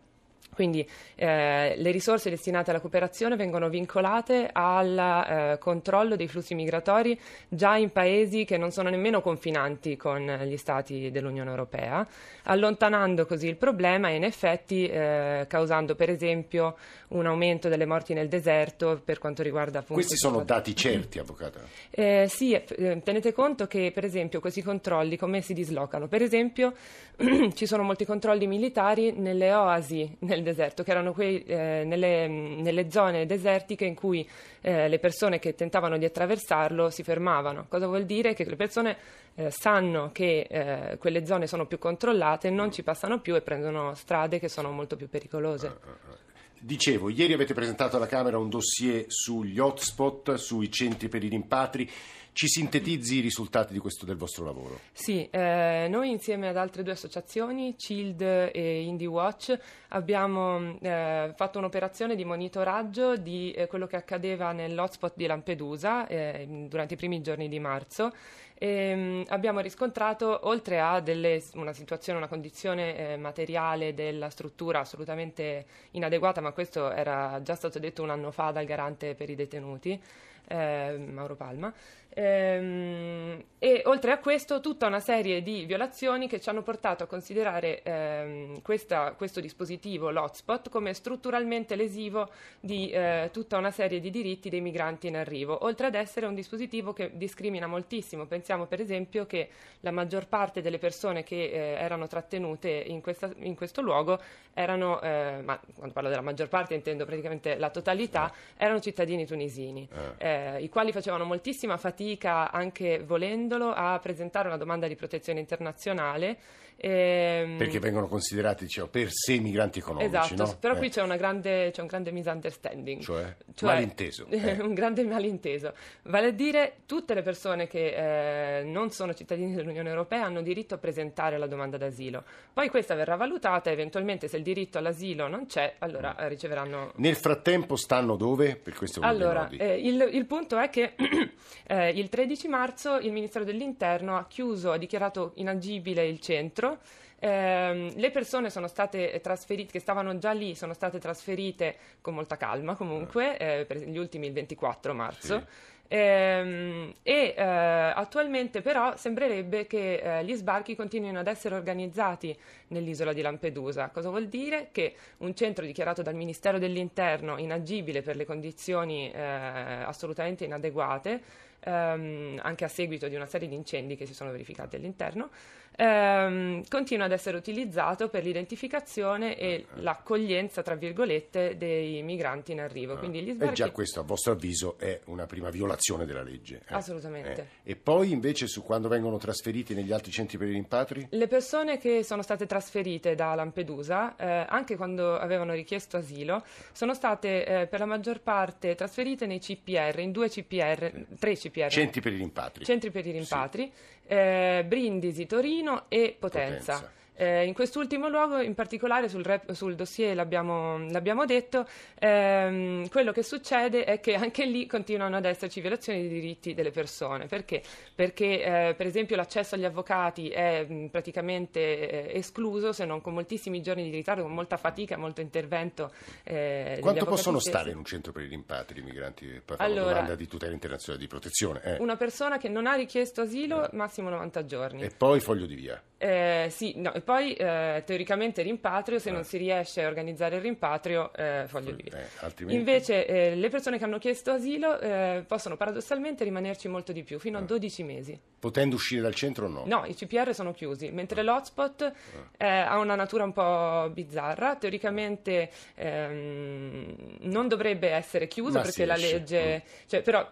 Quindi 0.53 0.87
eh, 1.15 1.75
le 1.77 1.91
risorse 1.91 2.29
destinate 2.29 2.71
alla 2.71 2.79
cooperazione 2.79 3.35
vengono 3.35 3.69
vincolate 3.69 4.49
al 4.51 4.97
eh, 4.97 5.57
controllo 5.59 6.15
dei 6.15 6.27
flussi 6.27 6.55
migratori 6.55 7.19
già 7.47 7.77
in 7.77 7.91
paesi 7.91 8.43
che 8.43 8.57
non 8.57 8.71
sono 8.71 8.89
nemmeno 8.89 9.21
confinanti 9.21 9.95
con 9.95 10.25
gli 10.45 10.57
stati 10.57 11.09
dell'Unione 11.09 11.49
Europea, 11.49 12.05
allontanando 12.43 13.25
così 13.25 13.47
il 13.47 13.55
problema 13.55 14.09
e 14.09 14.15
in 14.15 14.23
effetti 14.23 14.87
eh, 14.87 15.45
causando 15.47 15.95
per 15.95 16.09
esempio 16.09 16.75
un 17.09 17.25
aumento 17.25 17.69
delle 17.69 17.85
morti 17.85 18.13
nel 18.13 18.27
deserto 18.27 19.01
per 19.03 19.19
quanto 19.19 19.43
riguarda 19.43 19.79
appunto... 19.79 19.95
Questi 19.95 20.17
sono 20.17 20.43
dati 20.43 20.75
certi, 20.75 21.19
avvocato? 21.19 21.59
Eh, 21.89 22.25
sì, 22.29 22.53
eh, 22.53 23.01
tenete 23.03 23.33
conto 23.33 23.67
che 23.67 23.91
per 23.93 24.03
esempio 24.05 24.39
questi 24.39 24.61
controlli 24.61 25.17
come 25.17 25.41
si 25.41 25.53
dislocano? 25.53 26.07
Per 26.07 26.21
esempio 26.21 26.73
ci 27.53 27.65
sono 27.65 27.83
molti 27.83 28.05
controlli 28.05 28.47
militari 28.47 29.11
nelle 29.11 29.53
oasi 29.53 30.17
nel 30.41 30.53
deserto, 30.53 30.83
che 30.83 30.91
erano 30.91 31.13
quei, 31.13 31.43
eh, 31.43 31.83
nelle, 31.85 32.27
nelle, 32.27 32.89
zone 32.91 33.25
desertiche 33.25 33.85
in 33.85 33.95
cui 33.95 34.27
eh, 34.61 34.87
le 34.87 34.99
persone 34.99 35.39
che 35.39 35.53
tentavano 35.53 35.97
di 35.97 36.05
attraversarlo 36.05 36.89
si 36.89 37.03
fermavano. 37.03 37.65
Cosa 37.69 37.87
vuol 37.87 38.05
dire? 38.05 38.33
Che 38.33 38.43
le 38.43 38.55
persone 38.55 38.97
eh, 39.35 39.51
sanno 39.51 40.09
che 40.11 40.47
eh, 40.49 40.97
quelle 40.97 41.25
zone 41.25 41.47
sono 41.47 41.65
più 41.65 41.77
controllate, 41.77 42.49
non 42.49 42.71
ci 42.71 42.83
passano 42.83 43.19
più 43.19 43.35
e 43.35 43.41
prendono 43.41 43.93
strade 43.93 44.39
che 44.39 44.49
sono 44.49 44.71
molto 44.71 44.95
più 44.95 45.07
pericolose. 45.07 45.67
Ah, 45.67 45.77
ah, 45.83 45.97
ah. 46.09 46.29
Dicevo, 46.63 47.09
ieri 47.09 47.33
avete 47.33 47.55
presentato 47.55 47.95
alla 47.95 48.05
Camera 48.05 48.37
un 48.37 48.47
dossier 48.47 49.05
sugli 49.07 49.57
hotspot, 49.57 50.35
sui 50.35 50.69
centri 50.69 51.09
per 51.09 51.23
i 51.23 51.27
rimpatri. 51.27 51.89
Ci 52.33 52.47
sintetizzi 52.47 53.17
i 53.17 53.19
risultati 53.19 53.77
questo 53.77 54.05
del 54.05 54.15
vostro 54.15 54.45
lavoro? 54.45 54.79
Sì, 54.93 55.27
eh, 55.29 55.87
noi 55.89 56.09
insieme 56.11 56.47
ad 56.47 56.55
altre 56.55 56.81
due 56.81 56.93
associazioni, 56.93 57.75
CILD 57.77 58.51
e 58.53 58.81
Indie 58.83 59.07
Watch, 59.07 59.57
abbiamo 59.89 60.79
eh, 60.79 61.33
fatto 61.35 61.57
un'operazione 61.57 62.15
di 62.15 62.23
monitoraggio 62.23 63.17
di 63.17 63.51
eh, 63.51 63.67
quello 63.67 63.85
che 63.85 63.97
accadeva 63.97 64.53
nell'hotspot 64.53 65.13
di 65.15 65.25
Lampedusa 65.25 66.07
eh, 66.07 66.47
durante 66.69 66.93
i 66.93 66.97
primi 66.97 67.21
giorni 67.21 67.49
di 67.49 67.59
marzo 67.59 68.13
e, 68.61 68.67
ehm, 68.67 69.23
abbiamo 69.29 69.59
riscontrato, 69.59 70.41
oltre 70.43 70.79
a 70.79 70.99
delle, 70.99 71.43
una 71.55 71.73
situazione, 71.73 72.19
una 72.19 72.27
condizione 72.27 73.13
eh, 73.13 73.17
materiale 73.17 73.95
della 73.95 74.29
struttura 74.29 74.81
assolutamente 74.81 75.65
inadeguata, 75.91 76.41
ma 76.41 76.51
questo 76.51 76.91
era 76.91 77.41
già 77.41 77.55
stato 77.55 77.79
detto 77.79 78.03
un 78.03 78.11
anno 78.11 78.29
fa 78.29 78.51
dal 78.51 78.65
garante 78.65 79.15
per 79.15 79.31
i 79.31 79.35
detenuti, 79.35 79.99
eh, 80.47 80.97
Mauro 81.11 81.35
Palma, 81.35 81.73
Ehm, 82.13 83.41
e 83.57 83.83
oltre 83.85 84.11
a 84.11 84.17
questo 84.17 84.59
tutta 84.59 84.87
una 84.87 84.99
serie 84.99 85.41
di 85.41 85.65
violazioni 85.65 86.27
che 86.27 86.41
ci 86.41 86.49
hanno 86.49 86.61
portato 86.61 87.03
a 87.03 87.07
considerare 87.07 87.81
ehm, 87.83 88.61
questa, 88.61 89.13
questo 89.13 89.39
dispositivo, 89.39 90.09
l'hotspot, 90.09 90.69
come 90.69 90.93
strutturalmente 90.93 91.75
lesivo 91.75 92.29
di 92.59 92.89
eh, 92.89 93.29
tutta 93.31 93.57
una 93.57 93.71
serie 93.71 93.99
di 93.99 94.09
diritti 94.09 94.49
dei 94.49 94.61
migranti 94.61 95.07
in 95.07 95.15
arrivo, 95.15 95.63
oltre 95.63 95.87
ad 95.87 95.95
essere 95.95 96.25
un 96.25 96.35
dispositivo 96.35 96.91
che 96.91 97.11
discrimina 97.13 97.67
moltissimo. 97.67 98.25
Pensiamo 98.25 98.65
per 98.65 98.81
esempio 98.81 99.25
che 99.25 99.49
la 99.81 99.91
maggior 99.91 100.27
parte 100.27 100.61
delle 100.61 100.79
persone 100.79 101.23
che 101.23 101.45
eh, 101.45 101.57
erano 101.79 102.07
trattenute 102.07 102.69
in, 102.69 102.99
questa, 102.99 103.31
in, 103.37 103.55
questo 103.55 103.81
luogo 103.81 104.19
erano, 104.53 105.01
eh, 105.01 105.41
ma 105.43 105.59
quando 105.75 105.93
parlo 105.93 106.09
della 106.09 106.21
maggior 106.21 106.47
parte 106.47 106.73
intendo 106.73 107.05
praticamente 107.05 107.55
la 107.57 107.69
totalità, 107.69 108.31
erano 108.57 108.79
cittadini 108.79 109.25
tunisini, 109.25 109.87
eh. 110.17 110.55
Eh, 110.55 110.63
i 110.63 110.69
quali 110.69 110.91
facevano 110.91 111.23
moltissima 111.25 111.77
fatica, 111.77 112.51
anche 112.51 113.03
volendolo, 113.03 113.71
a 113.71 113.99
presentare 113.99 114.47
una 114.47 114.57
domanda 114.57 114.87
di 114.87 114.95
protezione 114.95 115.39
internazionale. 115.39 116.37
Ehm... 116.83 117.57
Perché 117.57 117.77
vengono 117.77 118.07
considerati 118.07 118.65
diciamo, 118.65 118.87
per 118.87 119.09
sé 119.11 119.37
migranti 119.37 119.77
economici. 119.77 120.15
Esatto, 120.15 120.45
no? 120.45 120.57
però 120.59 120.73
eh. 120.73 120.77
qui 120.77 120.89
c'è, 120.89 121.05
grande, 121.15 121.69
c'è, 121.71 121.81
un 121.81 121.87
grande 121.87 122.11
misunderstanding. 122.11 123.01
Cioè, 123.01 123.35
cioè 123.53 123.73
malinteso. 123.73 124.25
Eh. 124.41 124.59
un 124.59 124.73
grande 124.73 125.03
malinteso. 125.03 125.73
Vale 126.03 126.27
a 126.27 126.31
dire, 126.31 126.77
tutte 126.87 127.13
le 127.13 127.21
persone 127.21 127.67
che 127.67 128.59
eh, 128.59 128.63
non 128.63 128.89
sono 128.89 129.13
cittadini 129.13 129.53
dell'Unione 129.53 129.89
Europea 129.89 130.25
hanno 130.25 130.41
diritto 130.41 130.73
a 130.73 130.77
presentare 130.79 131.37
la 131.37 131.45
domanda 131.45 131.77
d'asilo. 131.77 132.23
Poi 132.51 132.69
questa 132.69 132.95
verrà 132.95 133.15
valutata 133.15 133.69
eventualmente 133.69 134.27
se 134.27 134.37
il 134.37 134.43
diritto 134.43 134.79
all'asilo 134.79 135.27
non 135.27 135.45
c'è, 135.45 135.75
allora 135.79 136.17
eh, 136.17 136.27
riceveranno... 136.29 136.93
Nel 136.95 137.15
frattempo 137.15 137.75
stanno 137.75 138.15
dove? 138.15 138.55
Per 138.55 138.73
questo 138.73 139.01
allora, 139.01 139.47
eh, 139.49 139.79
il, 139.79 140.09
il, 140.11 140.25
punto 140.25 140.57
è 140.57 140.69
che 140.69 140.93
eh, 141.67 141.89
il 141.89 142.09
13 142.09 142.47
marzo 142.47 142.97
il 142.97 143.11
Ministero 143.11 143.45
dell'Interno 143.45 144.17
ha 144.17 144.25
chiuso, 144.27 144.71
ha 144.71 144.77
dichiarato 144.77 145.33
inagibile 145.35 146.07
il 146.07 146.19
centro. 146.19 146.70
Eh, 147.19 147.93
le 147.95 148.11
persone 148.11 148.49
sono 148.49 148.67
state 148.67 149.19
trasferite, 149.21 149.71
che 149.71 149.79
stavano 149.79 150.17
già 150.17 150.31
lì, 150.31 150.55
sono 150.55 150.73
state 150.73 150.99
trasferite 150.99 151.75
con 152.01 152.13
molta 152.13 152.37
calma 152.37 152.75
comunque, 152.75 153.37
eh, 153.37 153.65
per 153.65 153.77
gli 153.77 153.97
ultimi 153.97 154.27
il 154.27 154.33
24 154.33 154.93
marzo. 154.93 155.39
Sì. 155.39 155.69
Ehm, 155.93 156.93
e 157.03 157.33
eh, 157.35 157.43
attualmente 157.43 158.61
però 158.61 158.95
sembrerebbe 158.95 159.67
che 159.67 159.95
eh, 159.95 160.23
gli 160.23 160.33
sbarchi 160.35 160.73
continuino 160.73 161.19
ad 161.19 161.27
essere 161.27 161.53
organizzati 161.53 162.33
nell'isola 162.67 163.11
di 163.11 163.21
Lampedusa. 163.21 163.89
Cosa 163.89 164.07
vuol 164.07 164.27
dire? 164.27 164.69
Che 164.71 164.95
un 165.17 165.35
centro 165.35 165.65
dichiarato 165.65 166.01
dal 166.01 166.15
Ministero 166.15 166.59
dell'Interno 166.59 167.37
inagibile 167.37 168.01
per 168.01 168.15
le 168.15 168.23
condizioni 168.23 169.11
eh, 169.11 169.19
assolutamente 169.19 170.45
inadeguate, 170.45 171.21
ehm, 171.63 172.39
anche 172.41 172.65
a 172.65 172.67
seguito 172.67 173.07
di 173.07 173.15
una 173.15 173.25
serie 173.25 173.47
di 173.47 173.55
incendi 173.55 173.95
che 173.95 174.05
si 174.05 174.13
sono 174.13 174.31
verificati 174.31 174.75
all'interno, 174.75 175.29
ehm, 175.75 176.63
continua 176.67 177.05
ad 177.05 177.11
essere 177.11 177.37
utilizzato 177.37 178.09
per 178.09 178.23
l'identificazione 178.23 179.37
e 179.37 179.65
l'accoglienza, 179.75 180.61
tra 180.61 180.75
virgolette, 180.75 181.57
dei 181.57 182.01
migranti 182.03 182.51
in 182.51 182.61
arrivo. 182.61 182.99
Gli 183.01 183.31
sbarchi... 183.31 183.51
E 183.51 183.55
già 183.55 183.71
questo, 183.71 183.99
a 183.99 184.03
vostro 184.03 184.33
avviso, 184.33 184.77
è 184.77 184.99
una 185.05 185.25
prima 185.25 185.49
violazione 185.49 186.05
della 186.05 186.23
legge. 186.23 186.61
Eh? 186.67 186.73
Assolutamente. 186.73 187.47
Eh. 187.63 187.71
E 187.71 187.75
poi, 187.75 188.11
invece, 188.11 188.47
su 188.47 188.63
quando 188.63 188.87
vengono 188.87 189.17
trasferiti 189.17 189.73
negli 189.73 189.91
altri 189.91 190.11
centri 190.11 190.37
per 190.37 190.47
i 190.47 190.53
rimpatri? 190.53 191.07
Le 191.09 191.27
persone 191.27 191.77
che 191.77 192.03
sono 192.03 192.21
state 192.21 192.45
trasferite 192.45 193.15
da 193.15 193.35
Lampedusa, 193.35 194.15
eh, 194.15 194.45
anche 194.47 194.75
quando 194.75 195.17
avevano 195.17 195.53
richiesto 195.53 195.97
asilo, 195.97 196.43
sono 196.71 196.93
state 196.93 197.45
eh, 197.45 197.67
per 197.67 197.79
la 197.79 197.85
maggior 197.85 198.21
parte 198.21 198.75
trasferite 198.75 199.25
nei 199.25 199.39
CPR, 199.39 199.99
in 199.99 200.11
due 200.11 200.29
CPR, 200.29 201.05
tre 201.19 201.35
CPR. 201.35 201.50
Centri 201.69 202.01
per 202.01 202.13
i 202.13 202.17
rimpatri. 202.17 202.65
Centri 202.65 202.91
per 202.91 203.05
i 203.05 203.11
rimpatri. 203.11 203.71
Sì. 203.73 204.13
Eh, 204.13 204.65
Brindisi, 204.67 205.25
Torino 205.25 205.85
e 205.87 206.15
Potenza. 206.17 206.73
Potenza. 206.73 206.99
Eh, 207.21 207.45
in 207.45 207.53
quest'ultimo 207.53 208.09
luogo, 208.09 208.41
in 208.41 208.55
particolare 208.55 209.07
sul, 209.07 209.23
rep, 209.23 209.51
sul 209.51 209.75
dossier 209.75 210.15
l'abbiamo, 210.15 210.79
l'abbiamo 210.89 211.25
detto, 211.25 211.67
ehm, 211.99 212.89
quello 212.89 213.11
che 213.11 213.21
succede 213.21 213.83
è 213.83 213.99
che 213.99 214.15
anche 214.15 214.43
lì 214.43 214.65
continuano 214.65 215.17
ad 215.17 215.25
esserci 215.25 215.61
violazioni 215.61 216.01
dei 216.01 216.09
diritti 216.09 216.55
delle 216.55 216.71
persone. 216.71 217.27
Perché? 217.27 217.61
Perché 217.93 218.69
eh, 218.69 218.73
per 218.73 218.87
esempio 218.87 219.15
l'accesso 219.15 219.53
agli 219.53 219.65
avvocati 219.65 220.29
è 220.29 220.65
mh, 220.65 220.87
praticamente 220.87 222.09
eh, 222.09 222.17
escluso, 222.17 222.71
se 222.71 222.85
non 222.85 223.01
con 223.01 223.13
moltissimi 223.13 223.61
giorni 223.61 223.83
di 223.83 223.91
ritardo, 223.91 224.23
con 224.23 224.33
molta 224.33 224.57
fatica, 224.57 224.97
molto 224.97 225.21
intervento. 225.21 225.91
Eh, 226.23 226.79
Quanto 226.81 227.05
possono 227.05 227.37
stessi. 227.37 227.55
stare 227.55 227.69
in 227.69 227.77
un 227.77 227.85
centro 227.85 228.11
per 228.11 228.23
i 228.23 228.29
rimpatri 228.29 228.79
i 228.79 228.83
migranti 228.83 229.27
per 229.45 229.57
fare 229.57 229.69
allora, 229.69 229.83
una 229.83 229.93
domanda 229.93 230.15
di 230.15 230.27
tutela 230.27 230.53
internazionale 230.53 231.03
di 231.03 231.07
protezione? 231.07 231.61
Eh. 231.63 231.77
Una 231.81 231.97
persona 231.97 232.39
che 232.39 232.49
non 232.49 232.65
ha 232.65 232.73
richiesto 232.73 233.21
asilo, 233.21 233.69
massimo 233.73 234.09
90 234.09 234.45
giorni. 234.45 234.81
E 234.81 234.89
poi 234.89 235.19
foglio 235.19 235.45
di 235.45 235.53
via. 235.53 235.79
Eh, 236.03 236.47
sì, 236.49 236.73
no, 236.77 236.91
e 236.93 237.01
poi 237.01 237.35
eh, 237.35 237.83
teoricamente 237.85 238.41
rimpatrio, 238.41 238.97
se 238.97 239.09
eh. 239.09 239.11
non 239.11 239.23
si 239.23 239.37
riesce 239.37 239.83
a 239.83 239.87
organizzare 239.87 240.37
il 240.37 240.41
rimpatrio, 240.41 241.13
eh, 241.13 241.43
foglio 241.45 241.73
di 241.73 241.83
via. 241.83 241.99
Eh, 241.99 242.07
altrimenti... 242.21 242.57
Invece 242.57 243.05
eh, 243.05 243.35
le 243.35 243.49
persone 243.49 243.77
che 243.77 243.83
hanno 243.83 243.99
chiesto 243.99 244.31
asilo 244.31 244.79
possono 245.27 245.57
paradossalmente 245.57 246.23
rimanerci 246.23 246.67
molto 246.67 246.91
di 246.91 247.03
più, 247.03 247.19
fino 247.19 247.37
a 247.37 247.41
12 247.41 247.83
mesi. 247.83 248.19
Potendo 248.39 248.75
uscire 248.75 249.01
dal 249.01 249.13
centro 249.13 249.45
o 249.45 249.49
no? 249.49 249.63
No, 249.67 249.83
i 249.85 249.93
CPR 249.93 250.33
sono 250.33 250.53
chiusi, 250.53 250.89
mentre 250.89 251.21
l'hotspot 251.21 251.91
ha 252.37 252.79
una 252.79 252.95
natura 252.95 253.23
un 253.23 253.33
po' 253.33 253.91
bizzarra, 253.91 254.55
teoricamente 254.55 255.51
ehm, 255.75 256.95
non 257.21 257.47
dovrebbe 257.47 257.89
essere 257.89 258.27
chiuso 258.27 258.57
Ma 258.57 258.61
perché 258.63 258.85
la 258.85 258.95
legge... 258.95 259.57
Mm. 259.57 259.87
Cioè, 259.87 260.01
però 260.01 260.27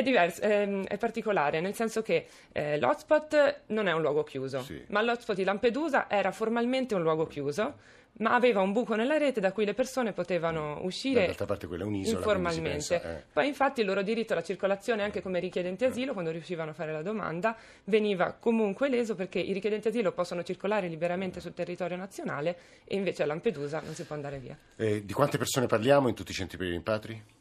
è 0.00 0.02
diverso, 0.02 0.40
è, 0.40 0.62
ehm, 0.62 0.86
è, 0.86 0.96
particolare, 0.96 1.60
nel 1.60 1.74
senso 1.74 2.02
che 2.02 2.26
eh, 2.52 2.78
l'hotspot 2.78 3.62
non 3.66 3.86
è 3.86 3.92
un 3.92 4.00
luogo 4.00 4.24
chiuso, 4.24 4.62
sì. 4.62 4.82
ma 4.88 5.00
l'hotspot 5.00 5.36
di 5.36 5.44
Lampedusa 5.44 6.10
era 6.10 6.32
formalmente 6.32 6.94
un 6.94 7.02
luogo 7.02 7.26
chiuso, 7.26 7.74
ma 8.18 8.34
aveva 8.34 8.60
un 8.60 8.72
buco 8.72 8.96
nella 8.96 9.16
rete 9.16 9.40
da 9.40 9.52
cui 9.52 9.64
le 9.64 9.72
persone 9.72 10.12
potevano 10.12 10.80
uscire 10.82 11.26
d'altra 11.26 11.46
parte 11.46 11.66
quella 11.66 11.84
è 11.84 11.86
un'isola, 11.86 12.18
informalmente. 12.18 12.70
Pensa, 12.70 13.18
eh. 13.18 13.24
Poi 13.32 13.46
infatti 13.46 13.80
il 13.80 13.86
loro 13.86 14.02
diritto 14.02 14.32
alla 14.32 14.42
circolazione 14.42 15.02
anche 15.02 15.22
come 15.22 15.38
richiedenti 15.38 15.84
asilo, 15.84 16.12
quando 16.12 16.30
riuscivano 16.30 16.70
a 16.70 16.74
fare 16.74 16.92
la 16.92 17.02
domanda, 17.02 17.56
veniva 17.84 18.32
comunque 18.38 18.88
leso 18.88 19.14
perché 19.14 19.38
i 19.38 19.52
richiedenti 19.52 19.88
asilo 19.88 20.12
possono 20.12 20.42
circolare 20.42 20.88
liberamente 20.88 21.40
sul 21.40 21.54
territorio 21.54 21.96
nazionale 21.96 22.56
e 22.84 22.96
invece 22.96 23.22
a 23.22 23.26
Lampedusa 23.26 23.80
non 23.80 23.94
si 23.94 24.04
può 24.04 24.16
andare 24.16 24.38
via. 24.38 24.58
Eh, 24.76 25.04
di 25.04 25.12
quante 25.12 25.38
persone 25.38 25.66
parliamo 25.66 26.08
in 26.08 26.14
tutti 26.14 26.32
i 26.32 26.34
centri 26.34 26.58
per 26.58 26.66
i 26.66 26.70
rimpatri? 26.70 27.38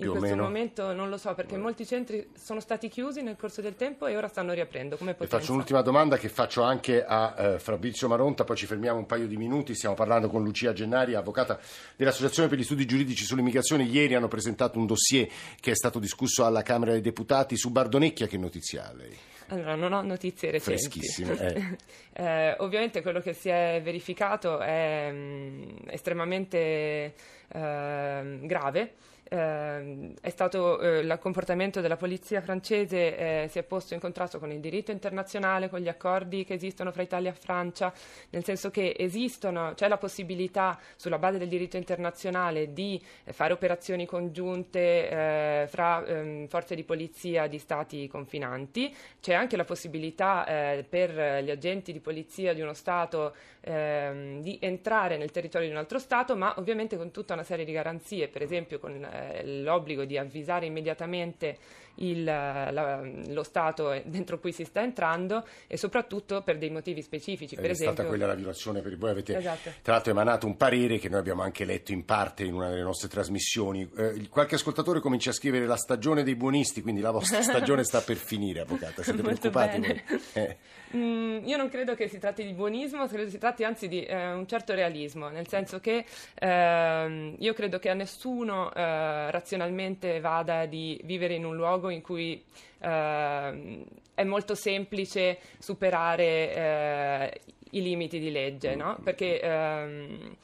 In 0.00 0.10
questo 0.10 0.28
meno. 0.28 0.42
momento 0.44 0.92
non 0.92 1.08
lo 1.08 1.16
so 1.16 1.34
perché 1.34 1.56
eh. 1.56 1.58
molti 1.58 1.84
centri 1.84 2.30
sono 2.36 2.60
stati 2.60 2.88
chiusi 2.88 3.20
nel 3.20 3.34
corso 3.36 3.60
del 3.60 3.74
tempo 3.74 4.06
e 4.06 4.16
ora 4.16 4.28
stanno 4.28 4.52
riaprendo. 4.52 4.96
Come 4.96 5.16
Le 5.18 5.26
faccio 5.26 5.52
un'ultima 5.52 5.82
domanda 5.82 6.16
che 6.16 6.28
faccio 6.28 6.62
anche 6.62 7.04
a 7.04 7.34
eh, 7.36 7.58
Fabrizio 7.58 8.06
Maronta, 8.06 8.44
poi 8.44 8.56
ci 8.56 8.66
fermiamo 8.66 8.98
un 8.98 9.06
paio 9.06 9.26
di 9.26 9.36
minuti. 9.36 9.74
Stiamo 9.74 9.96
parlando 9.96 10.28
con 10.28 10.44
Lucia 10.44 10.72
Gennari, 10.72 11.14
avvocata 11.14 11.58
dell'Associazione 11.96 12.48
per 12.48 12.58
gli 12.58 12.64
Studi 12.64 12.86
Giuridici 12.86 13.24
sull'Immigrazione. 13.24 13.82
Ieri 13.82 14.14
hanno 14.14 14.28
presentato 14.28 14.78
un 14.78 14.86
dossier 14.86 15.28
che 15.60 15.72
è 15.72 15.74
stato 15.74 15.98
discusso 15.98 16.44
alla 16.44 16.62
Camera 16.62 16.92
dei 16.92 17.00
Deputati 17.00 17.56
su 17.56 17.70
Bardonecchia. 17.70 18.28
Che 18.28 18.38
notizia 18.38 18.88
ha 18.88 18.92
lei? 18.92 19.16
Allora, 19.48 19.74
non 19.74 19.92
ho 19.92 20.02
notizie 20.02 20.52
recenti. 20.52 20.80
Freschissime. 20.80 21.76
Eh. 22.12 22.22
eh, 22.22 22.56
ovviamente 22.58 23.02
quello 23.02 23.20
che 23.20 23.32
si 23.32 23.48
è 23.48 23.80
verificato 23.82 24.60
è 24.60 25.10
mh, 25.10 25.16
mm, 25.16 25.76
estremamente 25.88 27.14
eh, 27.48 28.38
grave 28.42 28.94
eh, 29.28 30.14
stato 30.30 30.80
eh, 30.80 30.98
il 31.00 31.18
comportamento 31.20 31.80
della 31.80 31.96
polizia 31.96 32.40
francese 32.40 33.16
eh, 33.16 33.48
si 33.48 33.58
è 33.58 33.62
posto 33.62 33.94
in 33.94 34.00
contrasto 34.00 34.38
con 34.38 34.50
il 34.50 34.60
diritto 34.60 34.90
internazionale, 34.90 35.68
con 35.68 35.80
gli 35.80 35.88
accordi 35.88 36.44
che 36.44 36.54
esistono 36.54 36.92
fra 36.92 37.02
Italia 37.02 37.30
e 37.30 37.34
Francia, 37.34 37.92
nel 38.30 38.44
senso 38.44 38.70
che 38.70 38.94
esistono, 38.96 39.72
c'è 39.74 39.88
la 39.88 39.98
possibilità 39.98 40.78
sulla 40.96 41.18
base 41.18 41.38
del 41.38 41.48
diritto 41.48 41.76
internazionale 41.76 42.72
di 42.72 43.02
fare 43.24 43.52
operazioni 43.52 44.06
congiunte 44.06 45.08
eh, 45.08 45.66
fra 45.68 46.04
ehm, 46.04 46.46
forze 46.46 46.74
di 46.74 46.84
polizia 46.84 47.46
di 47.46 47.58
stati 47.58 48.06
confinanti, 48.06 48.94
c'è 49.20 49.34
anche 49.34 49.56
la 49.56 49.64
possibilità 49.64 50.46
eh, 50.46 50.84
per 50.88 51.42
gli 51.42 51.50
agenti 51.50 51.92
di 51.92 52.00
polizia 52.00 52.54
di 52.54 52.60
uno 52.60 52.74
Stato 52.74 53.34
ehm, 53.60 54.40
di 54.40 54.58
entrare 54.60 55.16
nel 55.16 55.30
territorio 55.30 55.66
di 55.66 55.72
un 55.72 55.78
altro 55.78 55.98
Stato, 55.98 56.36
ma 56.36 56.54
ovviamente 56.58 56.96
con 56.96 57.10
tutta 57.10 57.34
una 57.34 57.42
serie 57.42 57.64
di 57.64 57.72
garanzie, 57.72 58.28
per 58.28 58.42
esempio 58.42 58.78
con 58.78 59.04
eh, 59.04 59.17
l'obbligo 59.44 60.04
di 60.04 60.16
avvisare 60.18 60.66
immediatamente 60.66 61.56
il, 61.98 62.24
la, 62.24 63.00
lo 63.28 63.42
Stato 63.42 64.00
dentro 64.04 64.38
cui 64.38 64.52
si 64.52 64.64
sta 64.64 64.82
entrando 64.82 65.46
e 65.66 65.76
soprattutto 65.76 66.42
per 66.42 66.58
dei 66.58 66.70
motivi 66.70 67.02
specifici. 67.02 67.54
Per 67.54 67.64
è 67.64 67.70
esempio... 67.70 67.94
stata 67.94 68.08
quella 68.08 68.26
la 68.26 68.34
violazione 68.34 68.80
per 68.80 68.96
voi 68.96 69.10
avete 69.10 69.36
esatto. 69.36 69.70
tra 69.82 69.94
l'altro 69.94 70.12
emanato 70.12 70.46
un 70.46 70.56
parere 70.56 70.98
che 70.98 71.08
noi 71.08 71.20
abbiamo 71.20 71.42
anche 71.42 71.64
letto 71.64 71.92
in 71.92 72.04
parte 72.04 72.44
in 72.44 72.54
una 72.54 72.68
delle 72.68 72.82
nostre 72.82 73.08
trasmissioni. 73.08 73.88
Eh, 73.96 74.28
qualche 74.28 74.56
ascoltatore 74.56 75.00
comincia 75.00 75.30
a 75.30 75.32
scrivere 75.32 75.66
la 75.66 75.76
stagione 75.76 76.22
dei 76.22 76.34
buonisti, 76.34 76.82
quindi 76.82 77.00
la 77.00 77.10
vostra 77.10 77.40
stagione 77.42 77.84
sta 77.84 78.00
per 78.00 78.16
finire, 78.16 78.60
avvocata. 78.60 79.02
Siete 79.02 79.22
preoccupati? 79.22 80.02
Eh. 80.32 80.56
Mm, 80.96 81.46
io 81.46 81.56
non 81.58 81.68
credo 81.68 81.94
che 81.94 82.08
si 82.08 82.18
tratti 82.18 82.44
di 82.44 82.52
buonismo, 82.54 83.06
credo 83.06 83.28
si 83.28 83.38
tratti 83.38 83.62
anzi 83.62 83.88
di 83.88 84.04
eh, 84.04 84.32
un 84.32 84.46
certo 84.46 84.74
realismo, 84.74 85.28
nel 85.28 85.46
senso 85.46 85.80
che 85.80 86.04
ehm, 86.34 87.36
io 87.38 87.52
credo 87.52 87.78
che 87.78 87.90
a 87.90 87.94
nessuno 87.94 88.72
eh, 88.72 89.30
razionalmente 89.30 90.18
vada 90.20 90.64
di 90.64 90.98
vivere 91.04 91.34
in 91.34 91.44
un 91.44 91.56
luogo 91.56 91.87
in 91.90 92.02
cui 92.02 92.42
eh, 92.80 93.84
è 94.14 94.24
molto 94.24 94.54
semplice 94.54 95.38
superare 95.58 96.54
eh, 96.54 97.40
i 97.70 97.82
limiti 97.82 98.18
di 98.18 98.30
legge, 98.30 98.74
no? 98.74 98.98
Perché 99.02 99.40
ehm, 99.40 100.36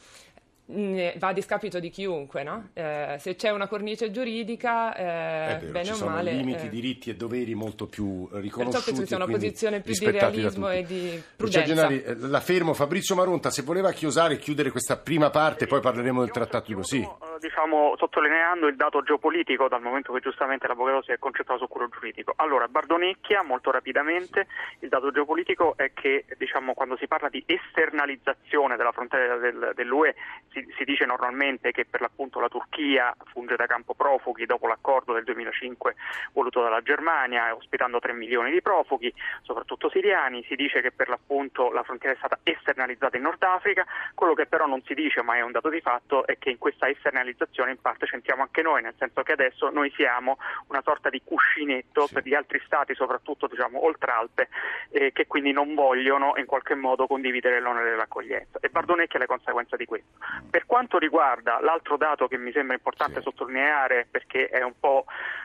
va 0.66 1.28
a 1.28 1.32
discapito 1.32 1.78
di 1.78 1.90
chiunque, 1.90 2.42
no? 2.42 2.70
eh, 2.72 3.16
se 3.18 3.34
c'è 3.34 3.50
una 3.50 3.68
cornice 3.68 4.10
giuridica, 4.10 4.94
eh, 4.96 5.58
vero, 5.58 5.72
bene 5.72 5.90
o 5.90 6.04
male. 6.06 6.32
limiti, 6.32 6.66
eh, 6.66 6.68
diritti 6.70 7.10
e 7.10 7.16
doveri 7.16 7.54
molto 7.54 7.86
più 7.86 8.26
riconosciuti. 8.32 8.84
Perciò 8.84 9.00
che 9.00 9.06
sia 9.06 9.16
una 9.16 9.26
posizione 9.26 9.80
più 9.80 9.92
di 9.92 10.10
realismo 10.10 10.70
e 10.70 10.82
di 10.84 11.22
prudenza. 11.36 11.66
Gennari, 11.66 12.02
eh, 12.02 12.16
la 12.16 12.40
fermo. 12.40 12.72
Fabrizio 12.72 13.14
Maronta, 13.14 13.50
se 13.50 13.62
voleva 13.62 13.92
chiosare 13.92 14.34
e 14.34 14.38
chiudere 14.38 14.70
questa 14.70 14.96
prima 14.96 15.28
parte, 15.28 15.66
poi 15.66 15.80
parleremo 15.80 16.20
del 16.20 16.30
trattato 16.30 16.68
di 16.68 16.74
così. 16.74 17.00
Eh, 17.00 17.38
diciamo, 17.40 17.94
sottolineando 17.98 18.66
il 18.66 18.76
dato 18.76 19.02
geopolitico, 19.02 19.68
dal 19.68 19.82
momento 19.82 20.14
che 20.14 20.20
giustamente 20.20 20.66
l'avvocato 20.66 21.02
si 21.02 21.12
è 21.12 21.18
concentrato 21.18 21.60
su 21.60 21.68
quello 21.68 21.88
giuridico. 21.88 22.32
Allora, 22.36 22.68
Bardonecchia, 22.68 23.42
molto 23.42 23.70
rapidamente, 23.70 24.46
il 24.78 24.88
dato 24.88 25.10
geopolitico 25.10 25.74
è 25.76 25.92
che 25.92 26.24
diciamo, 26.38 26.72
quando 26.72 26.96
si 26.96 27.06
parla 27.06 27.28
di 27.28 27.44
esternalizzazione 27.46 28.76
della 28.76 28.92
frontiera 28.92 29.36
del, 29.36 29.72
dell'UE 29.74 30.14
si, 30.54 30.64
si, 30.78 30.84
dice 30.84 31.04
normalmente 31.04 31.72
che 31.72 31.84
per 31.84 32.00
l'appunto 32.00 32.38
la 32.38 32.48
Turchia 32.48 33.14
funge 33.32 33.56
da 33.56 33.66
campo 33.66 33.94
profughi 33.94 34.46
dopo 34.46 34.68
l'accordo 34.68 35.12
del 35.12 35.24
2005 35.24 35.94
voluto 36.32 36.62
dalla 36.62 36.80
Germania, 36.80 37.54
ospitando 37.54 37.98
3 37.98 38.12
milioni 38.12 38.52
di 38.52 38.62
profughi, 38.62 39.12
soprattutto 39.42 39.90
siriani, 39.90 40.44
si 40.48 40.54
dice 40.54 40.80
che 40.80 40.92
per 40.92 41.08
l'appunto 41.08 41.70
la 41.72 41.82
frontiera 41.82 42.14
è 42.14 42.18
stata 42.18 42.38
esternalizzata 42.42 43.16
in 43.16 43.24
Nord 43.24 43.42
Africa, 43.42 43.84
quello 44.14 44.34
che 44.34 44.46
però 44.46 44.66
non 44.66 44.82
si 44.84 44.94
dice, 44.94 45.22
ma 45.22 45.36
è 45.36 45.40
un 45.40 45.50
dato 45.52 45.68
di 45.68 45.80
fatto, 45.80 46.26
è 46.26 46.38
che 46.38 46.50
in 46.50 46.58
questa 46.58 46.88
esternalizzazione 46.88 47.72
in 47.72 47.80
parte 47.80 48.06
c'entriamo 48.06 48.42
anche 48.42 48.62
noi, 48.62 48.82
nel 48.82 48.94
senso 48.96 49.22
che 49.22 49.32
adesso 49.32 49.70
noi 49.70 49.92
siamo 49.96 50.38
una 50.68 50.82
sorta 50.82 51.10
di 51.10 51.20
cuscinetto 51.24 52.06
sì. 52.06 52.14
per 52.14 52.26
gli 52.26 52.34
altri 52.34 52.62
stati, 52.64 52.94
soprattutto 52.94 53.48
diciamo 53.48 53.84
oltre 53.84 54.12
Alpe, 54.12 54.48
eh, 54.90 55.12
che 55.12 55.26
quindi 55.26 55.52
non 55.52 55.74
vogliono 55.74 56.34
in 56.36 56.46
qualche 56.46 56.74
modo 56.74 57.06
condividere 57.06 57.60
l'onere 57.60 57.90
dell'accoglienza. 57.90 58.58
E 58.60 58.68
Bardonecchia 58.68 59.18
è 59.18 59.22
la 59.22 59.26
conseguenza 59.26 59.76
di 59.76 59.84
questo. 59.84 60.12
Per 60.50 60.66
quanto 60.66 60.98
riguarda 60.98 61.60
l'altro 61.60 61.96
dato 61.96 62.28
che 62.28 62.38
mi 62.38 62.52
sembra 62.52 62.74
importante 62.74 63.16
sì. 63.16 63.22
sottolineare, 63.22 64.06
perché 64.10 64.48
è 64.48 64.62
un 64.62 64.74
po' 64.78 65.04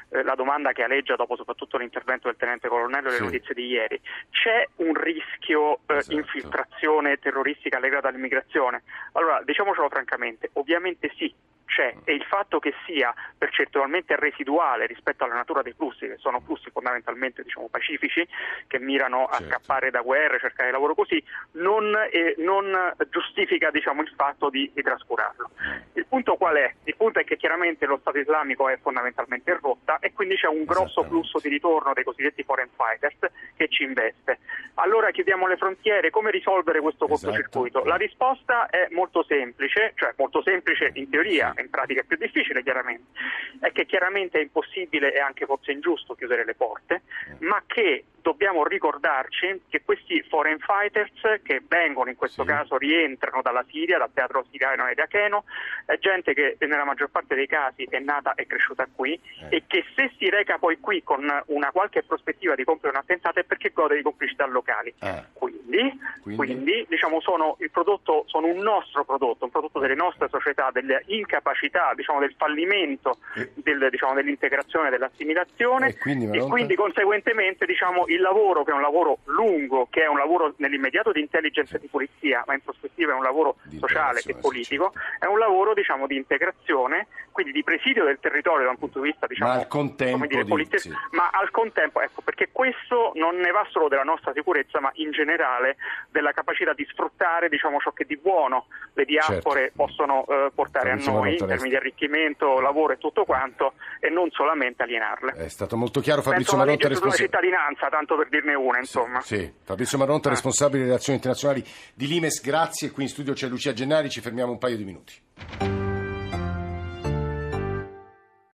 eh, 0.10 0.24
la 0.24 0.36
domanda 0.36 0.72
che 0.72 0.84
aleggia 0.84 1.16
dopo 1.16 1.36
soprattutto 1.36 1.78
l'intervento 1.78 2.28
del 2.28 2.38
tenente 2.38 2.68
colonnello 2.68 3.08
e 3.08 3.12
le 3.12 3.18
sì. 3.18 3.24
notizie 3.24 3.54
di 3.54 3.68
ieri, 3.68 4.00
c'è 4.30 4.68
un 4.78 4.94
rischio 4.94 5.80
eh, 5.88 5.98
esatto. 5.98 6.16
infiltrazione 6.16 7.18
terroristica 7.18 7.80
legata 7.80 8.08
all'immigrazione? 8.08 8.84
Allora, 9.14 9.42
diciamocelo 9.44 9.90
francamente, 9.90 10.50
ovviamente 10.54 11.12
sì, 11.16 11.34
c'è 11.70 11.94
e 12.04 12.14
il 12.14 12.24
fatto 12.24 12.60
che 12.60 12.74
sia 12.86 13.14
percentualmente 13.38 14.16
residuale 14.18 14.88
rispetto 14.88 15.24
alla 15.24 15.36
natura 15.36 15.62
dei 15.62 15.74
flussi, 15.74 16.08
che 16.08 16.18
sono 16.18 16.42
flussi 16.42 16.70
fondamentalmente 16.72 17.44
diciamo, 17.44 17.70
pacifici, 17.70 18.28
che 18.68 18.80
mirano 18.80 19.26
a 19.26 19.38
certo. 19.38 19.46
scappare 19.46 19.92
da 19.92 20.02
guerre, 20.02 20.40
cercare 20.40 20.72
lavoro 20.72 20.96
così, 20.96 21.24
non, 21.52 21.96
eh, 22.12 22.36
non 22.40 22.94
giustifica 23.10 23.70
diciamo, 23.70 24.02
il 24.02 24.12
fatto 24.16 24.50
di, 24.50 24.70
di, 24.74 24.82
trascurarlo. 24.82 25.52
Il 25.94 26.06
punto 26.08 26.36
qual 26.36 26.56
è? 26.56 26.74
Il 26.84 26.96
punto 26.98 27.20
è 27.20 27.24
che 27.24 27.38
chiaramente 27.38 27.86
lo 27.86 27.98
Stato 28.00 28.18
islamico 28.18 28.68
è 28.68 28.78
fondamentalmente 28.82 29.52
in 29.52 29.60
rotta 29.62 30.00
e 30.00 30.12
quindi 30.14 30.36
c'è 30.36 30.48
un 30.48 30.64
grosso 30.64 31.04
flusso 31.04 31.40
di 31.40 31.50
ritorno 31.50 31.94
dei 31.94 32.04
cosiddetti 32.04 32.44
foreign 32.44 32.70
fighters 32.76 33.18
che 33.56 33.68
ci 33.70 33.84
investe. 33.84 34.40
Allora 34.76 35.12
chiudiamo 35.12 35.48
le 35.48 35.58
frontiere, 35.58 36.10
come 36.10 36.32
risolvere 36.32 36.80
questo 36.80 37.06
esatto. 37.06 37.28
cortocircuito? 37.28 37.84
La 37.84 37.96
risposta 37.96 38.70
è 38.70 38.88
molto 38.92 39.24
semplice, 39.24 39.92
cioè 39.96 40.14
molto 40.18 40.42
semplice 40.42 40.92
in 40.94 41.10
teoria, 41.10 41.54
in 41.62 41.70
pratica 41.70 42.02
è 42.02 42.04
più 42.04 42.18
difficile 42.18 42.64
chiaramente, 42.64 43.20
è 43.60 43.72
che 43.72 43.86
chiaramente 43.86 44.40
è 44.40 44.42
impossibile 44.42 45.14
e 45.14 45.20
anche 45.20 45.46
forse 45.46 45.72
ingiusto 45.72 46.16
chiudere 46.16 46.46
le 46.46 46.56
porte, 46.56 47.02
ma 47.40 47.64
che 47.66 48.06
dobbiamo 48.22 48.66
ricordarci 48.66 49.62
che 49.70 49.82
questi 49.84 50.22
foreign 50.24 50.58
fighters 50.60 51.42
che 51.44 51.62
vengono 51.68 52.10
in 52.10 52.16
questo 52.16 52.44
sì. 52.44 52.50
caso 52.50 52.78
rientrano 52.78 53.42
dalla 53.42 53.66
Siria, 53.70 53.98
dal 53.98 54.12
teatro 54.14 54.46
siriano 54.50 54.88
e 54.88 54.92
iracheno, 54.92 55.44
è 55.86 55.98
gente 55.98 56.34
che 56.34 56.58
nella 56.60 56.86
maggior 56.86 57.10
parte 57.10 57.36
dei 57.36 57.48
casi 57.48 57.86
è 57.90 58.00
nata 58.00 58.34
e 58.36 58.46
cresciuta 58.46 58.88
qui 58.94 59.20
eh. 59.50 59.58
e 59.58 59.64
che 59.68 59.86
se 59.96 60.12
si 60.18 60.30
reca 60.30 60.58
poi 60.58 60.80
qui 60.80 61.04
con 61.04 61.28
una 61.48 61.72
qualche 61.72 62.04
prospettiva 62.04 62.56
di 62.56 62.64
compiere 62.64 62.96
un 62.96 63.02
attentato 63.02 63.40
è 63.40 63.44
perché 63.44 63.72
gode 63.74 63.96
di 63.96 64.02
complicità 64.02 64.46
locali. 64.46 64.94
Eh. 65.00 65.24
Quindi, 65.34 66.00
quindi? 66.22 66.36
quindi 66.36 66.86
diciamo, 66.90 67.22
sono, 67.22 67.58
prodotto, 67.72 68.24
sono, 68.28 68.48
un 68.48 68.58
nostro 68.58 69.06
prodotto, 69.06 69.46
un 69.46 69.52
prodotto 69.52 69.80
delle 69.80 69.96
nostre 69.96 70.28
società, 70.30 70.70
delle 70.72 71.04
incapacità, 71.08 71.94
diciamo, 71.96 72.20
del 72.20 72.34
fallimento 72.38 73.18
eh. 73.36 73.52
del, 73.56 73.88
diciamo, 73.90 74.14
dell'integrazione, 74.14 74.90
dell'assimilazione 74.90 75.90
e 75.90 75.98
quindi, 75.98 76.38
e 76.38 76.42
quindi 76.48 76.76
conseguentemente 76.76 77.66
diciamo, 77.66 78.06
il 78.10 78.22
lavoro 78.22 78.64
che 78.64 78.72
è 78.72 78.74
un 78.74 78.82
lavoro 78.82 79.20
lungo, 79.26 79.88
che 79.90 80.04
è 80.04 80.08
un 80.08 80.18
lavoro 80.18 80.54
nell'immediato 80.58 81.12
di 81.12 81.20
intelligence 81.22 81.76
e 81.76 81.80
di 81.80 81.88
polizia, 81.88 82.44
ma 82.48 82.54
in 82.54 82.62
prospettiva 82.62 83.14
è 83.14 83.16
un 83.16 83.24
lavoro 83.24 83.58
di 83.64 83.78
sociale 83.78 84.22
e 84.26 84.36
politico, 84.36 84.94
è 85.20 85.26
un 85.26 85.38
lavoro 85.38 85.74
diciamo, 85.74 86.08
di 86.08 86.16
integrazione, 86.16 87.08
quindi 87.40 87.54
di 87.54 87.64
presidio 87.64 88.04
del 88.04 88.20
territorio 88.20 88.66
da 88.66 88.72
un 88.72 88.78
punto 88.78 89.00
di 89.00 89.12
vista 89.12 89.26
diciamo, 89.26 89.54
ma 89.54 89.58
al 89.60 89.68
contempo, 89.68 90.26
dire, 90.26 90.44
di, 90.44 90.68
sì. 90.78 90.92
ma 91.12 91.30
al 91.32 91.52
contempo 91.52 92.02
ecco, 92.02 92.20
perché 92.22 92.50
questo 92.52 93.14
non 93.16 93.38
ne 93.38 93.50
va 93.52 93.66
solo 93.70 93.88
della 93.88 94.04
nostra 94.04 94.34
sicurezza, 94.34 94.82
ma 94.82 94.92
in 94.96 95.12
generale 95.12 95.78
della 96.12 96.34
capacità 96.34 96.74
di 96.74 96.86
sfruttare 96.92 97.48
diciamo, 97.48 97.80
ciò 97.80 97.92
che 97.92 98.04
di 98.04 98.18
buono 98.18 98.66
le 98.94 99.06
diaspore 99.06 99.72
certo. 99.72 99.86
possono 99.86 100.26
eh, 100.28 100.52
portare 100.54 100.92
a 100.92 100.96
noi 100.96 101.38
in 101.38 101.48
termini 101.48 101.70
di 101.70 101.76
arricchimento, 101.78 102.60
lavoro 102.60 102.92
e 102.92 102.98
tutto 102.98 103.24
quanto 103.24 103.76
e 104.02 104.10
non 104.10 104.30
solamente 104.32 104.84
alienarle. 104.84 105.32
È 105.32 105.48
stato 105.48 105.78
molto 105.78 106.02
chiaro 106.02 106.22
Fabrizio 106.22 106.58
Marotta, 106.58 106.90
responsabile. 106.90 107.30
cittadinanza, 107.30 107.88
tanto 107.88 108.18
per 108.18 108.28
dirne 108.28 108.54
una, 108.54 108.80
insomma. 108.80 109.22
Sì, 109.22 109.38
sì. 109.38 109.54
Fabrizio 109.64 109.98
Maronta, 109.98 110.28
ah. 110.28 110.32
responsabile 110.32 110.80
delle 110.80 110.92
relazioni 110.92 111.18
internazionali 111.18 111.64
di 111.94 112.06
Limes, 112.06 112.42
grazie. 112.42 112.92
Qui 112.92 113.04
in 113.04 113.10
studio 113.10 113.32
c'è 113.32 113.48
Lucia 113.48 113.72
Gennari, 113.72 114.10
ci 114.10 114.20
fermiamo 114.20 114.52
un 114.52 114.58
paio 114.58 114.76
di 114.76 114.84
minuti. 114.84 115.89